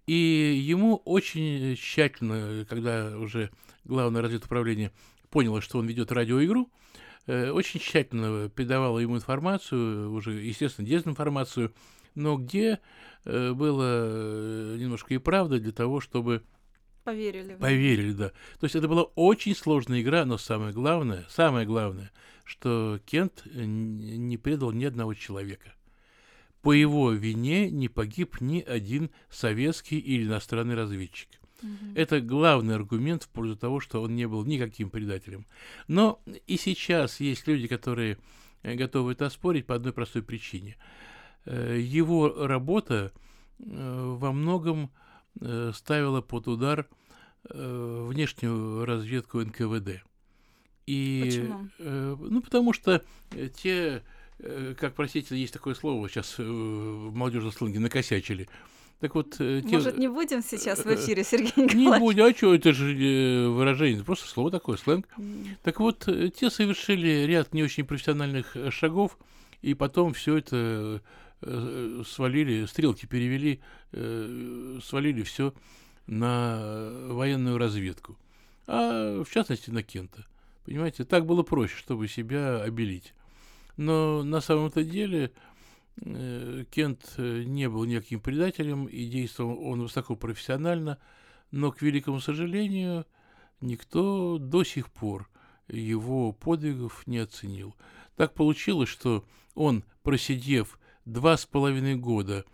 И 0.06 0.60
ему 0.62 0.96
очень 1.04 1.76
тщательно, 1.76 2.64
когда 2.68 3.16
уже 3.16 3.50
главное 3.84 4.22
разведуправление 4.22 4.92
поняло, 5.30 5.60
что 5.60 5.78
он 5.78 5.86
ведет 5.86 6.12
радиоигру, 6.12 6.70
э, 7.26 7.50
очень 7.50 7.80
тщательно 7.80 8.48
передавала 8.48 8.98
ему 8.98 9.16
информацию, 9.16 10.12
уже, 10.12 10.32
естественно, 10.32 10.86
дезинформацию, 10.86 11.72
но 12.14 12.36
где 12.36 12.80
э, 13.24 13.52
было 13.52 13.84
э, 13.86 14.76
немножко 14.78 15.14
и 15.14 15.18
правда 15.18 15.58
для 15.58 15.72
того, 15.72 16.00
чтобы 16.00 16.42
Поверили. 17.04 17.54
Поверили, 17.54 18.12
да. 18.12 18.28
То 18.58 18.64
есть 18.64 18.76
это 18.76 18.86
была 18.86 19.04
очень 19.14 19.56
сложная 19.56 20.02
игра, 20.02 20.24
но 20.24 20.36
самое 20.36 20.72
главное, 20.72 21.24
самое 21.30 21.66
главное, 21.66 22.12
что 22.44 23.00
Кент 23.06 23.42
э, 23.46 23.64
не 23.64 24.36
предал 24.36 24.72
ни 24.72 24.84
одного 24.84 25.14
человека. 25.14 25.74
По 26.62 26.72
его 26.72 27.10
вине 27.12 27.70
не 27.70 27.88
погиб 27.88 28.40
ни 28.40 28.60
один 28.60 29.10
советский 29.30 29.98
или 29.98 30.24
иностранный 30.24 30.74
разведчик. 30.74 31.28
Угу. 31.62 31.94
Это 31.94 32.20
главный 32.20 32.74
аргумент 32.74 33.22
в 33.22 33.28
пользу 33.28 33.56
того, 33.56 33.80
что 33.80 34.02
он 34.02 34.14
не 34.14 34.28
был 34.28 34.44
никаким 34.44 34.90
предателем. 34.90 35.46
Но 35.88 36.20
и 36.46 36.58
сейчас 36.58 37.18
есть 37.20 37.46
люди, 37.46 37.66
которые 37.66 38.18
готовы 38.62 39.12
это 39.12 39.26
оспорить 39.26 39.66
по 39.66 39.74
одной 39.74 39.94
простой 39.94 40.22
причине– 40.22 40.76
Э, 40.86 41.19
его 41.46 42.46
работа 42.46 43.12
э, 43.58 44.14
во 44.18 44.32
многом 44.32 44.90
э, 45.40 45.72
ставила 45.74 46.20
под 46.20 46.48
удар 46.48 46.88
внешнюю 47.42 48.84
разведку 48.84 49.40
НКВД. 49.40 50.02
И, 50.86 51.22
Почему? 51.24 51.68
Э, 51.78 52.16
ну, 52.18 52.42
потому 52.42 52.72
что 52.72 53.02
те, 53.62 54.02
э, 54.40 54.74
как, 54.78 54.94
простите, 54.94 55.36
есть 55.36 55.52
такое 55.52 55.74
слово 55.74 56.08
сейчас 56.08 56.34
э, 56.38 56.42
в 56.42 57.14
молодежном 57.14 57.52
сленге, 57.52 57.78
накосячили. 57.78 58.48
Так 58.98 59.14
вот, 59.14 59.36
э, 59.38 59.62
те... 59.62 59.76
Может, 59.76 59.98
не 59.98 60.08
будем 60.08 60.42
сейчас 60.42 60.84
в 60.84 60.94
эфире, 60.94 61.22
Сергей 61.24 61.52
Не 61.56 61.62
Николаевич? 61.62 62.00
будем, 62.00 62.24
а 62.24 62.34
что, 62.34 62.54
это 62.54 62.72
же 62.72 62.94
э, 62.94 63.48
выражение, 63.48 64.02
просто 64.04 64.28
слово 64.28 64.50
такое, 64.50 64.76
сленг. 64.76 65.08
Так 65.62 65.80
вот, 65.80 66.08
э, 66.08 66.28
те 66.28 66.50
совершили 66.50 67.24
ряд 67.24 67.54
не 67.54 67.62
очень 67.62 67.84
профессиональных 67.84 68.56
э, 68.56 68.70
шагов, 68.70 69.16
и 69.62 69.74
потом 69.74 70.12
все 70.12 70.38
это 70.38 70.56
э, 70.56 70.98
свалили, 71.42 72.66
стрелки 72.66 73.06
перевели, 73.06 73.60
э, 73.92 74.78
свалили 74.82 75.22
все 75.22 75.54
на 76.06 76.90
военную 77.08 77.58
разведку. 77.58 78.18
А 78.66 79.22
в 79.22 79.30
частности 79.30 79.70
на 79.70 79.82
Кента. 79.82 80.26
Понимаете, 80.64 81.04
так 81.04 81.26
было 81.26 81.42
проще, 81.42 81.76
чтобы 81.76 82.08
себя 82.08 82.62
обелить. 82.62 83.14
Но 83.76 84.22
на 84.22 84.40
самом-то 84.40 84.84
деле 84.84 85.32
э, 86.02 86.64
Кент 86.70 87.14
э, 87.16 87.44
не 87.44 87.68
был 87.68 87.84
никаким 87.84 88.20
предателем, 88.20 88.86
и 88.86 89.06
действовал 89.06 89.62
он 89.64 89.82
высоко 89.82 90.16
профессионально, 90.16 90.98
но, 91.50 91.72
к 91.72 91.80
великому 91.82 92.20
сожалению, 92.20 93.06
никто 93.60 94.38
до 94.38 94.64
сих 94.64 94.90
пор 94.90 95.28
его 95.68 96.32
подвигов 96.32 97.06
не 97.06 97.18
оценил. 97.18 97.74
Так 98.16 98.34
получилось, 98.34 98.88
что 98.88 99.24
он, 99.54 99.84
просидев 100.02 100.78
два 101.12 101.36
с 101.36 101.44
половиной 101.46 101.96
года 101.96 102.44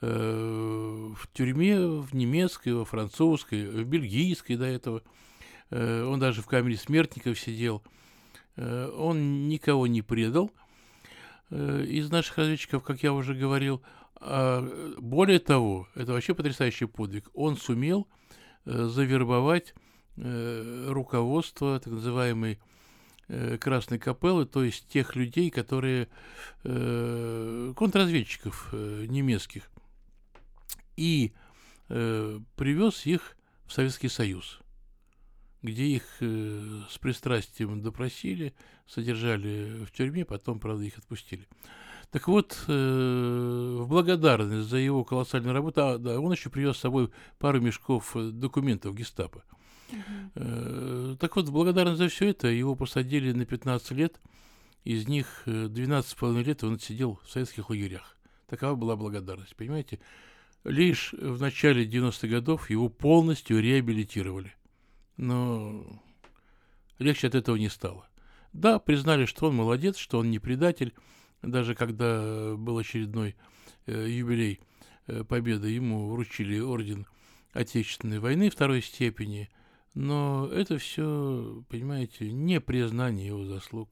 э, 0.00 1.12
в 1.16 1.28
тюрьме, 1.32 1.78
в 1.78 2.14
немецкой, 2.14 2.70
во 2.70 2.84
французской, 2.84 3.68
в 3.68 3.84
бельгийской 3.84 4.56
до 4.56 4.66
этого, 4.66 5.02
э, 5.70 6.04
он 6.04 6.20
даже 6.20 6.42
в 6.42 6.46
камере 6.46 6.76
смертников 6.76 7.38
сидел, 7.38 7.82
э, 8.56 8.90
он 8.96 9.48
никого 9.48 9.86
не 9.86 10.02
предал 10.02 10.50
из 11.50 12.10
наших 12.10 12.38
разведчиков, 12.38 12.82
как 12.82 13.02
я 13.02 13.12
уже 13.12 13.34
говорил. 13.34 13.82
А 14.16 14.66
более 14.98 15.38
того, 15.38 15.86
это 15.94 16.12
вообще 16.12 16.34
потрясающий 16.34 16.86
подвиг, 16.86 17.28
он 17.34 17.58
сумел 17.58 18.08
завербовать 18.64 19.74
руководство 20.16 21.78
так 21.78 21.92
называемой 21.92 22.58
Красной 23.60 23.98
Капеллы, 23.98 24.46
то 24.46 24.62
есть 24.62 24.88
тех 24.88 25.16
людей, 25.16 25.50
которые 25.50 26.08
э, 26.64 27.72
контрразведчиков 27.76 28.68
э, 28.72 29.06
немецких, 29.08 29.70
и 30.96 31.32
э, 31.88 32.40
привез 32.56 33.06
их 33.06 33.36
в 33.66 33.72
Советский 33.72 34.08
Союз, 34.08 34.60
где 35.62 35.84
их 35.84 36.04
э, 36.20 36.82
с 36.90 36.98
пристрастием 36.98 37.82
допросили, 37.82 38.54
содержали 38.86 39.84
в 39.84 39.92
тюрьме, 39.92 40.24
потом, 40.24 40.60
правда, 40.60 40.84
их 40.84 40.98
отпустили. 40.98 41.48
Так 42.10 42.28
вот, 42.28 42.56
э, 42.68 43.78
в 43.80 43.88
благодарность 43.88 44.68
за 44.68 44.76
его 44.76 45.04
колоссальную 45.04 45.52
работу, 45.52 45.84
а, 45.84 45.98
да, 45.98 46.20
он 46.20 46.30
еще 46.30 46.48
привез 46.48 46.76
с 46.76 46.80
собой 46.80 47.10
пару 47.38 47.60
мешков 47.60 48.14
э, 48.14 48.30
документов 48.30 48.94
гестапо. 48.94 49.42
Э, 50.34 51.16
Так 51.18 51.36
вот, 51.36 51.48
благодарность 51.48 51.98
за 51.98 52.08
все 52.08 52.30
это 52.30 52.48
его 52.48 52.74
посадили 52.74 53.32
на 53.32 53.44
15 53.44 53.90
лет. 53.92 54.20
Из 54.84 55.08
них 55.08 55.42
э, 55.46 55.66
12,5 55.66 56.42
лет 56.42 56.64
он 56.64 56.74
отсидел 56.74 57.20
в 57.24 57.30
советских 57.30 57.70
лагерях. 57.70 58.16
Такова 58.48 58.74
была 58.74 58.96
благодарность, 58.96 59.56
понимаете? 59.56 60.00
Лишь 60.64 61.12
в 61.12 61.40
начале 61.40 61.84
90-х 61.84 62.26
годов 62.28 62.70
его 62.70 62.88
полностью 62.88 63.60
реабилитировали. 63.60 64.54
Но 65.16 65.84
легче 66.98 67.28
от 67.28 67.34
этого 67.34 67.56
не 67.56 67.68
стало. 67.68 68.08
Да, 68.52 68.78
признали, 68.78 69.26
что 69.26 69.48
он 69.48 69.56
молодец, 69.56 69.96
что 69.96 70.18
он 70.18 70.30
не 70.30 70.38
предатель. 70.38 70.94
Даже 71.42 71.74
когда 71.74 72.54
был 72.56 72.78
очередной 72.78 73.36
э, 73.86 74.06
юбилей 74.08 74.60
э, 75.06 75.24
Победы, 75.24 75.68
ему 75.68 76.08
вручили 76.08 76.58
орден 76.58 77.06
Отечественной 77.52 78.18
войны 78.18 78.50
второй 78.50 78.82
степени. 78.82 79.50
Но 79.94 80.48
это 80.48 80.78
все, 80.78 81.62
понимаете, 81.68 82.32
не 82.32 82.60
признание 82.60 83.28
его 83.28 83.44
заслуг. 83.44 83.88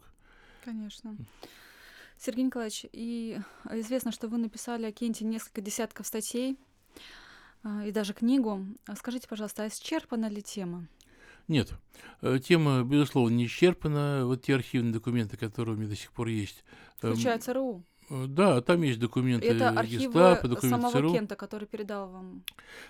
Конечно. 0.65 1.17
Сергей 2.19 2.45
Николаевич, 2.45 2.87
и 2.93 3.41
известно, 3.71 4.13
что 4.13 4.29
вы 4.29 4.39
написали 4.39 4.87
о 4.87 4.93
Кенте 4.93 5.25
несколько 5.25 5.61
десятков 5.61 6.07
статей 6.07 6.57
а, 7.65 7.85
и 7.85 7.91
даже 7.91 8.15
книгу. 8.15 8.65
А 8.87 8.97
Скажите, 8.97 9.29
пожалуйста, 9.29 9.65
а 9.65 9.69
исчерпана 9.69 10.29
ли 10.29 10.43
тема? 10.43 10.87
Нет, 11.49 11.73
э, 12.21 12.39
тема, 12.39 12.85
безусловно, 12.85 13.35
не 13.35 13.47
исчерпана. 13.47 14.23
Вот 14.25 14.43
те 14.43 14.55
архивные 14.55 14.93
документы, 14.93 15.37
которые 15.37 15.75
у 15.75 15.79
меня 15.79 15.89
до 15.89 15.97
сих 15.97 16.13
пор 16.13 16.29
есть. 16.29 16.65
эм, 17.03 17.15
Включая 17.15 17.39
ЦРУ. 17.39 17.85
Э, 18.13 18.27
Да, 18.29 18.61
там 18.61 18.83
есть 18.83 18.99
документы 19.01 19.47
Это 19.49 19.71
архивы 19.71 20.05
гестапо, 20.05 20.49
документы 20.49 20.69
самого 20.81 20.93
ЦРУ. 20.93 21.13
Кента, 21.13 21.37
который 21.37 21.67
передал 21.67 22.09
вам 22.11 22.43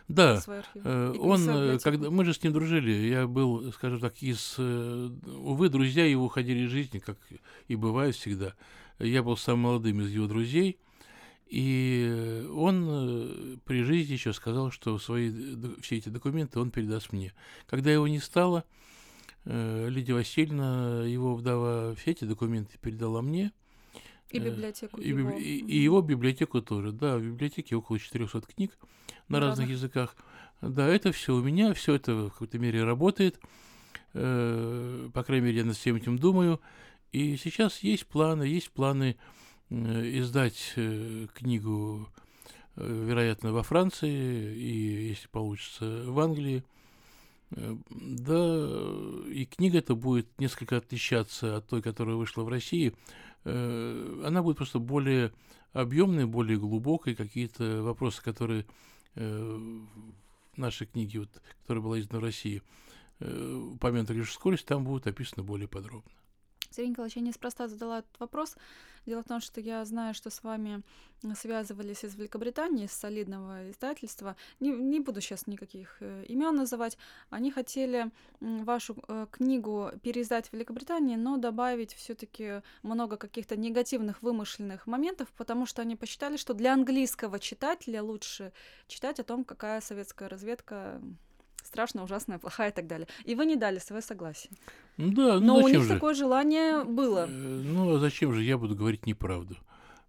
Да, 0.09 0.41
свой 0.41 0.59
архив. 0.61 0.83
Э, 0.85 1.13
и 1.15 1.19
Он, 1.19 1.41
э, 1.41 1.47
библиотеку. 1.47 1.83
когда 1.85 2.11
мы 2.11 2.25
же 2.25 2.35
с 2.35 2.43
ним 2.43 2.53
дружили, 2.53 2.91
я 3.09 3.27
был, 3.27 3.73
скажем 3.73 4.01
так, 4.01 4.23
из, 4.23 4.55
э, 4.59 5.11
увы, 5.39 5.69
друзья 5.69 6.05
его 6.05 6.25
уходили 6.25 6.67
из 6.67 6.71
жизни, 6.71 6.99
как 6.99 7.17
и 7.69 7.77
бывает 7.77 8.15
всегда. 8.15 8.55
Я 8.99 9.23
был 9.23 9.37
самым 9.37 9.61
молодым 9.63 10.01
из 10.03 10.11
его 10.11 10.27
друзей, 10.27 10.79
и 11.49 12.07
э, 12.09 12.49
он 12.49 12.87
э, 12.89 13.57
при 13.65 13.83
жизни 13.83 14.15
еще 14.15 14.33
сказал, 14.33 14.71
что 14.71 14.99
свои 14.99 15.31
д- 15.31 15.81
все 15.83 15.97
эти 15.99 16.09
документы 16.09 16.59
он 16.61 16.71
передаст 16.71 17.13
мне. 17.13 17.33
Когда 17.67 17.91
его 17.93 18.09
не 18.09 18.21
стало, 18.21 18.65
э, 19.45 19.89
Лидия 19.91 20.15
Васильевна, 20.15 21.05
его 21.05 21.35
вдова, 21.35 21.95
все 21.97 22.13
эти 22.13 22.25
документы 22.25 22.79
передала 22.81 23.21
мне, 23.23 23.53
И 24.33 24.39
э, 24.39 24.51
библиотеку 24.51 25.01
и, 25.01 25.09
его. 25.09 25.31
и- 25.31 25.43
и 25.59 25.79
его 25.79 26.01
библиотеку 26.03 26.61
тоже. 26.63 26.93
Да, 26.93 27.19
в 27.19 27.23
библиотеке 27.23 27.77
около 27.77 27.99
400 27.99 28.41
книг 28.43 28.77
на 29.29 29.39
На 29.39 29.47
разных 29.47 29.69
разных. 29.69 29.77
языках. 29.79 30.17
Да, 30.61 30.87
это 30.89 31.13
все 31.13 31.35
у 31.35 31.43
меня, 31.43 31.73
все 31.75 31.95
это 31.95 32.15
в 32.15 32.31
какой-то 32.31 32.59
мере 32.59 32.85
работает. 32.85 33.39
Э, 34.15 35.09
По 35.13 35.23
крайней 35.25 35.47
мере, 35.47 35.59
я 35.59 35.65
над 35.65 35.77
всем 35.77 35.97
этим 35.97 36.19
думаю. 36.19 36.61
И 37.13 37.37
сейчас 37.37 37.81
есть 37.83 38.07
планы, 38.07 38.45
есть 38.45 38.71
планы 38.71 39.17
э, 39.71 40.19
издать 40.19 40.73
э, 40.77 41.27
книгу, 41.35 42.09
вероятно, 42.77 43.53
во 43.53 43.63
Франции 43.63 44.57
и, 44.57 45.09
если 45.11 45.29
получится, 45.29 46.05
в 46.07 46.19
Англии. 46.21 46.63
Да, 47.91 48.69
и 49.31 49.45
книга 49.45 49.79
эта 49.79 49.95
будет 49.95 50.27
несколько 50.41 50.79
отличаться 50.79 51.57
от 51.59 51.69
той, 51.69 51.83
которая 51.83 52.17
вышла 52.17 52.45
в 52.45 52.49
России. 52.49 52.95
Э, 53.45 54.23
Она 54.25 54.43
будет 54.43 54.57
просто 54.57 54.79
более 54.79 55.33
объемной, 55.73 56.27
более 56.27 56.59
глубокой. 56.59 57.15
Какие-то 57.15 57.83
вопросы, 57.83 58.23
которые 58.23 58.67
э, 59.15 59.59
в 60.55 60.59
нашей 60.59 60.87
книге, 60.87 61.21
вот, 61.21 61.43
которая 61.63 61.83
была 61.83 62.01
издана 62.01 62.21
в 62.21 62.25
России, 62.25 62.63
э, 63.21 63.55
упомянуты 63.75 64.15
лишь 64.15 64.31
вскользь, 64.31 64.63
там 64.63 64.85
будут 64.85 65.07
описаны 65.07 65.43
более 65.43 65.69
подробно. 65.69 66.13
Сергей 66.73 66.91
Николаевич, 66.91 67.17
я 67.17 67.23
неспроста 67.23 67.69
задала 67.69 68.01
этот 68.01 68.19
вопрос. 68.19 68.57
Дело 69.07 69.23
в 69.23 69.29
том, 69.29 69.41
что 69.41 69.61
я 69.61 69.85
знаю, 69.85 70.15
что 70.15 70.31
с 70.31 70.43
вами 70.45 70.83
связывались 71.35 72.05
из 72.05 72.15
Великобритании, 72.15 72.87
из 72.87 72.93
солидного 72.93 73.71
издательства. 73.71 74.37
Не, 74.61 74.71
не 74.71 75.01
буду 75.01 75.21
сейчас 75.21 75.47
никаких 75.47 75.97
э, 76.01 76.25
имен 76.29 76.55
называть. 76.55 76.97
Они 77.31 77.51
хотели 77.51 78.11
вашу 78.41 78.97
э, 79.09 79.27
книгу 79.31 79.91
переиздать 80.03 80.49
в 80.49 80.53
Великобритании, 80.53 81.17
но 81.17 81.37
добавить 81.37 81.95
все-таки 81.95 82.63
много 82.83 83.17
каких-то 83.17 83.57
негативных 83.57 84.23
вымышленных 84.23 84.87
моментов, 84.87 85.29
потому 85.37 85.67
что 85.67 85.83
они 85.83 85.97
посчитали, 85.97 86.37
что 86.37 86.55
для 86.55 86.73
английского 86.73 87.39
читателя 87.39 88.03
лучше 88.03 88.53
читать 88.87 89.19
о 89.21 89.25
том, 89.25 89.45
какая 89.45 89.81
советская 89.81 90.29
разведка 90.29 91.01
страшная, 91.73 92.05
ужасная, 92.05 92.39
плохая 92.39 92.71
и 92.71 92.75
так 92.75 92.87
далее. 92.87 93.07
И 93.25 93.35
вы 93.35 93.47
не 93.47 93.57
дали 93.57 93.79
свое 93.81 94.03
согласие. 94.03 94.51
Ну 94.99 95.13
Да, 95.13 95.41
ну 95.41 95.47
Но 95.47 95.57
у 95.65 95.69
них 95.69 95.83
же? 95.83 95.89
такое 95.95 96.15
желание 96.15 96.85
было. 96.85 97.25
Э, 97.27 97.63
Ну, 97.75 97.95
а 97.95 97.99
зачем 97.99 98.33
же 98.35 98.43
я 98.43 98.57
буду 98.59 98.75
говорить 98.77 99.07
неправду? 99.07 99.57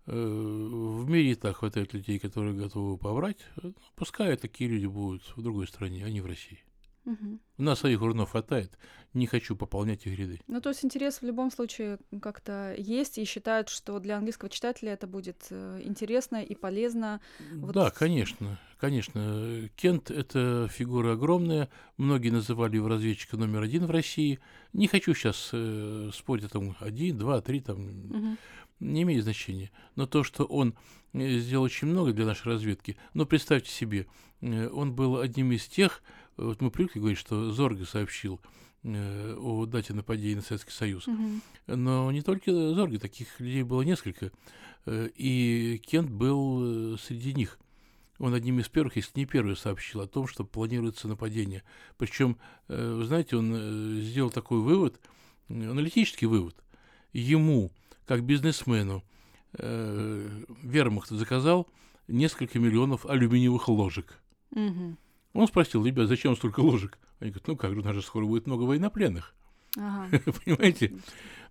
Э, 0.07 0.11
В 0.13 1.09
мире 1.09 1.31
и 1.31 1.35
так 1.35 1.55
хватает 1.57 1.93
людей, 1.93 2.19
которые 2.19 2.53
готовы 2.63 2.97
поврать. 2.97 3.37
Э, 3.63 3.71
Пускай 3.95 4.35
такие 4.37 4.69
люди 4.69 4.87
будут 4.87 5.21
в 5.37 5.41
другой 5.41 5.67
стране, 5.67 6.03
а 6.05 6.09
не 6.09 6.21
в 6.21 6.25
России. 6.25 6.59
Мгм. 7.05 7.39
У 7.57 7.63
нас 7.63 7.79
своих 7.79 8.01
урнов 8.01 8.31
хватает. 8.31 8.77
Не 9.13 9.27
хочу 9.27 9.55
пополнять 9.55 10.05
их 10.07 10.17
ряды. 10.17 10.39
Ну, 10.47 10.59
то 10.61 10.69
есть 10.69 10.83
интерес 10.83 11.21
в 11.21 11.25
любом 11.25 11.51
случае 11.51 11.99
как-то 12.21 12.73
есть, 12.77 13.17
и 13.17 13.25
считают, 13.25 13.69
что 13.69 13.99
для 13.99 14.17
английского 14.17 14.49
читателя 14.49 14.93
это 14.93 15.05
будет 15.05 15.45
э, 15.49 15.81
интересно 15.83 16.41
и 16.41 16.55
полезно. 16.55 17.21
Вот 17.53 17.73
Да, 17.73 17.91
конечно, 17.91 18.59
конечно. 18.77 19.19
Э, 19.19 19.67
Кент– 19.75 20.09
это 20.11 20.67
фигура 20.71 21.13
огромная. 21.13 21.69
Многие 21.97 22.29
называли 22.29 22.77
его 22.77 22.87
разведчика 22.87 23.37
номер 23.37 23.61
один 23.61 23.85
в 23.85 23.91
России. 23.91 24.39
Не 24.71 24.87
хочу 24.87 25.13
сейчас 25.13 25.51
спорить 26.15 26.45
о 26.45 26.49
том, 26.49 26.75
один, 26.79 27.17
два, 27.17 27.41
три, 27.41 27.59
там, 27.59 27.81
Мгм. 27.83 28.37
Не 28.83 29.03
имеет 29.03 29.23
значения. 29.23 29.71
Но 29.95 30.05
то, 30.05 30.23
что 30.23 30.43
он 30.43 30.75
э, 31.13 31.39
сделал 31.39 31.63
очень 31.63 31.87
много 31.87 32.13
для 32.13 32.25
нашей 32.25 32.47
разведки, 32.47 32.97
но 33.13 33.25
представьте 33.25 33.71
себе, 33.71 34.07
э, 34.41 34.67
он 34.69 34.93
был 34.93 35.19
одним 35.19 35.51
из 35.51 35.65
тех, 35.65 36.03
э, 36.37 36.43
вот 36.43 36.61
мы 36.61 36.69
привыкли 36.69 36.99
говорить, 36.99 37.19
что 37.19 37.51
Зорга 37.51 37.85
сообщил 37.85 38.39
о 38.85 39.65
дате 39.65 39.93
нападения 39.93 40.35
на 40.35 40.41
Советский 40.41 40.73
Союз. 40.73 41.07
Мгм. 41.07 41.41
Но 41.67 42.11
не 42.11 42.21
только 42.21 42.51
Зорге, 42.51 42.99
таких 42.99 43.39
людей 43.39 43.63
было 43.63 43.81
несколько. 43.81 44.29
И 44.85 45.81
Кент 45.87 46.09
был 46.09 46.97
среди 46.97 47.33
них. 47.33 47.59
Он 48.19 48.33
одним 48.33 48.59
из 48.59 48.67
первых, 48.67 48.97
если 48.97 49.17
не 49.17 49.25
первый, 49.25 49.55
сообщил 49.55 50.01
о 50.01 50.07
том, 50.07 50.27
что 50.27 50.43
планируется 50.43 51.07
нападение. 51.07 51.63
Причем, 51.97 52.37
вы 52.67 53.05
знаете, 53.05 53.37
он 53.37 54.01
сделал 54.01 54.31
такой 54.31 54.59
вывод, 54.59 54.99
аналитический 55.47 56.27
вывод. 56.27 56.61
Ему, 57.13 57.71
как 58.05 58.23
бизнесмену, 58.23 59.03
э, 59.57 60.43
вермахт 60.61 61.09
заказал 61.09 61.67
несколько 62.07 62.59
миллионов 62.59 63.05
алюминиевых 63.05 63.67
ложек. 63.69 64.19
Мгм. 64.51 64.97
Он 65.33 65.47
спросил, 65.47 65.85
ребят, 65.85 66.07
зачем 66.07 66.35
столько 66.35 66.59
ложек? 66.59 66.99
Они 67.19 67.31
говорят, 67.31 67.47
ну 67.47 67.55
как 67.55 67.73
же, 67.73 67.79
у 67.79 67.83
нас 67.83 67.95
же 67.95 68.01
скоро 68.01 68.25
будет 68.25 68.47
много 68.47 68.63
военнопленных. 68.63 69.33
Ага. 69.77 70.19
Понимаете? 70.45 70.93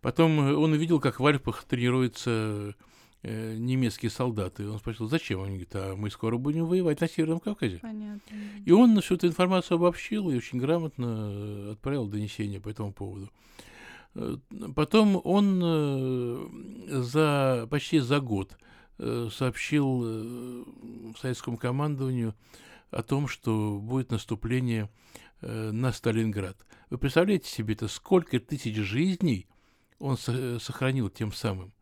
Потом 0.00 0.40
э, 0.40 0.54
он 0.54 0.72
увидел, 0.72 1.00
как 1.00 1.20
в 1.20 1.26
Альпах 1.26 1.64
тренируются 1.64 2.74
э, 3.22 3.56
немецкие 3.56 4.10
солдаты. 4.10 4.68
Он 4.68 4.78
спросил, 4.78 5.08
зачем? 5.08 5.42
Они 5.42 5.58
говорят, 5.58 5.74
а 5.74 5.96
мы 5.96 6.10
скоро 6.10 6.36
будем 6.36 6.66
воевать 6.66 7.00
на 7.00 7.08
Северном 7.08 7.40
Кавказе. 7.40 7.78
Понятно. 7.78 8.20
И 8.64 8.70
он 8.70 9.00
всю 9.00 9.14
эту 9.14 9.26
информацию 9.26 9.76
обобщил 9.76 10.30
и 10.30 10.36
очень 10.36 10.58
грамотно 10.58 11.06
э, 11.06 11.72
отправил 11.72 12.06
донесение 12.06 12.60
по 12.60 12.68
этому 12.68 12.92
поводу. 12.92 13.30
Потом 14.76 15.20
он 15.24 15.60
э, 15.64 17.00
за, 17.00 17.66
почти 17.70 17.98
за 17.98 18.20
год 18.20 18.58
э, 18.98 19.28
сообщил 19.32 20.02
э, 20.04 20.64
советскому 21.18 21.56
командованию 21.56 22.34
о 22.90 23.02
том, 23.02 23.26
что 23.26 23.78
будет 23.80 24.10
наступление 24.10 24.90
на 25.40 25.92
Сталинград. 25.92 26.56
Вы 26.90 26.98
представляете 26.98 27.48
себе 27.48 27.74
это, 27.74 27.88
сколько 27.88 28.38
тысяч 28.38 28.76
жизней 28.76 29.48
он 29.98 30.16
со- 30.16 30.60
сохранил 30.60 31.08
тем 31.08 31.32
самым? 31.32 31.72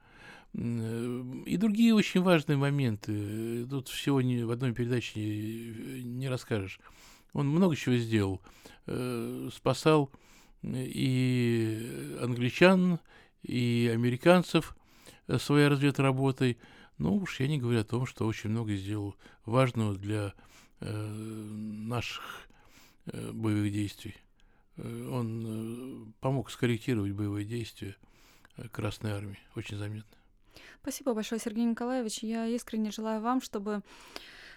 И 0.55 1.57
другие 1.59 1.95
очень 1.95 2.23
важные 2.23 2.57
моменты. 2.57 3.67
Тут 3.69 3.89
всего 3.89 4.23
ни 4.23 4.43
в 4.43 4.51
одной 4.51 4.73
передаче 4.73 5.21
не, 5.21 6.03
не 6.05 6.29
расскажешь. 6.29 6.81
Он 7.35 7.49
много 7.49 7.77
чего 7.77 7.97
сделал. 7.97 8.41
Спасал 9.53 10.11
и 10.63 12.17
англичан, 12.21 12.99
и 13.43 13.91
американцев 13.93 14.77
э, 15.27 15.39
своей 15.39 15.69
разведработой. 15.69 16.59
Ну 16.99 17.17
уж 17.17 17.41
я 17.41 17.49
не 17.49 17.59
говорю 17.59 17.81
о 17.81 17.85
том, 17.85 18.07
что 18.07 18.27
очень 18.27 18.51
много 18.51 18.75
сделал 18.75 19.17
важного 19.47 19.95
для 19.95 20.35
э, 20.81 20.93
наших 20.93 22.49
э, 23.07 23.33
боевых 23.33 23.73
действий. 23.73 24.15
Э, 24.77 25.09
Он 25.11 25.45
э, 25.47 26.13
помог 26.21 26.51
скорректировать 26.51 27.13
боевые 27.13 27.47
действия 27.47 27.97
э, 28.57 28.69
Красной 28.69 29.13
Армии. 29.13 29.39
Очень 29.55 29.79
заметно. 29.79 30.17
Спасибо 30.83 31.15
большое, 31.15 31.41
Сергей 31.41 31.65
Николаевич. 31.65 32.19
Я 32.23 32.47
искренне 32.47 32.91
желаю 32.91 33.21
вам, 33.21 33.41
чтобы 33.43 33.83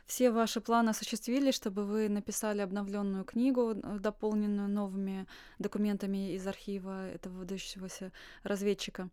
все 0.05 0.31
ваши 0.31 0.61
планы 0.61 0.89
осуществились, 0.89 1.55
чтобы 1.55 1.85
вы 1.85 2.09
написали 2.09 2.61
обновленную 2.61 3.23
книгу, 3.23 3.71
э, 3.71 3.99
дополненную 3.99 4.69
новыми 4.69 5.27
документами 5.59 6.33
из 6.33 6.45
архива 6.45 7.09
этого 7.09 7.39
выдающегося 7.39 8.11
разведчика. 8.43 9.09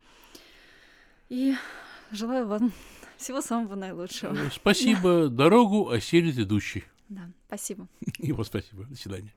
И 1.29 1.55
желаю 2.11 2.47
вам 2.47 2.73
всего 3.17 3.41
самого 3.41 3.77
наилучшего. 3.77 4.37
Спасибо. 4.53 5.29
Дорогу 5.29 5.91
осилит 5.91 6.39
идущий. 6.39 6.85
Да, 7.09 7.31
спасибо. 7.47 7.89
Его 8.19 8.45
спасибо. 8.45 8.85
До 8.85 8.97
свидания. 8.97 9.33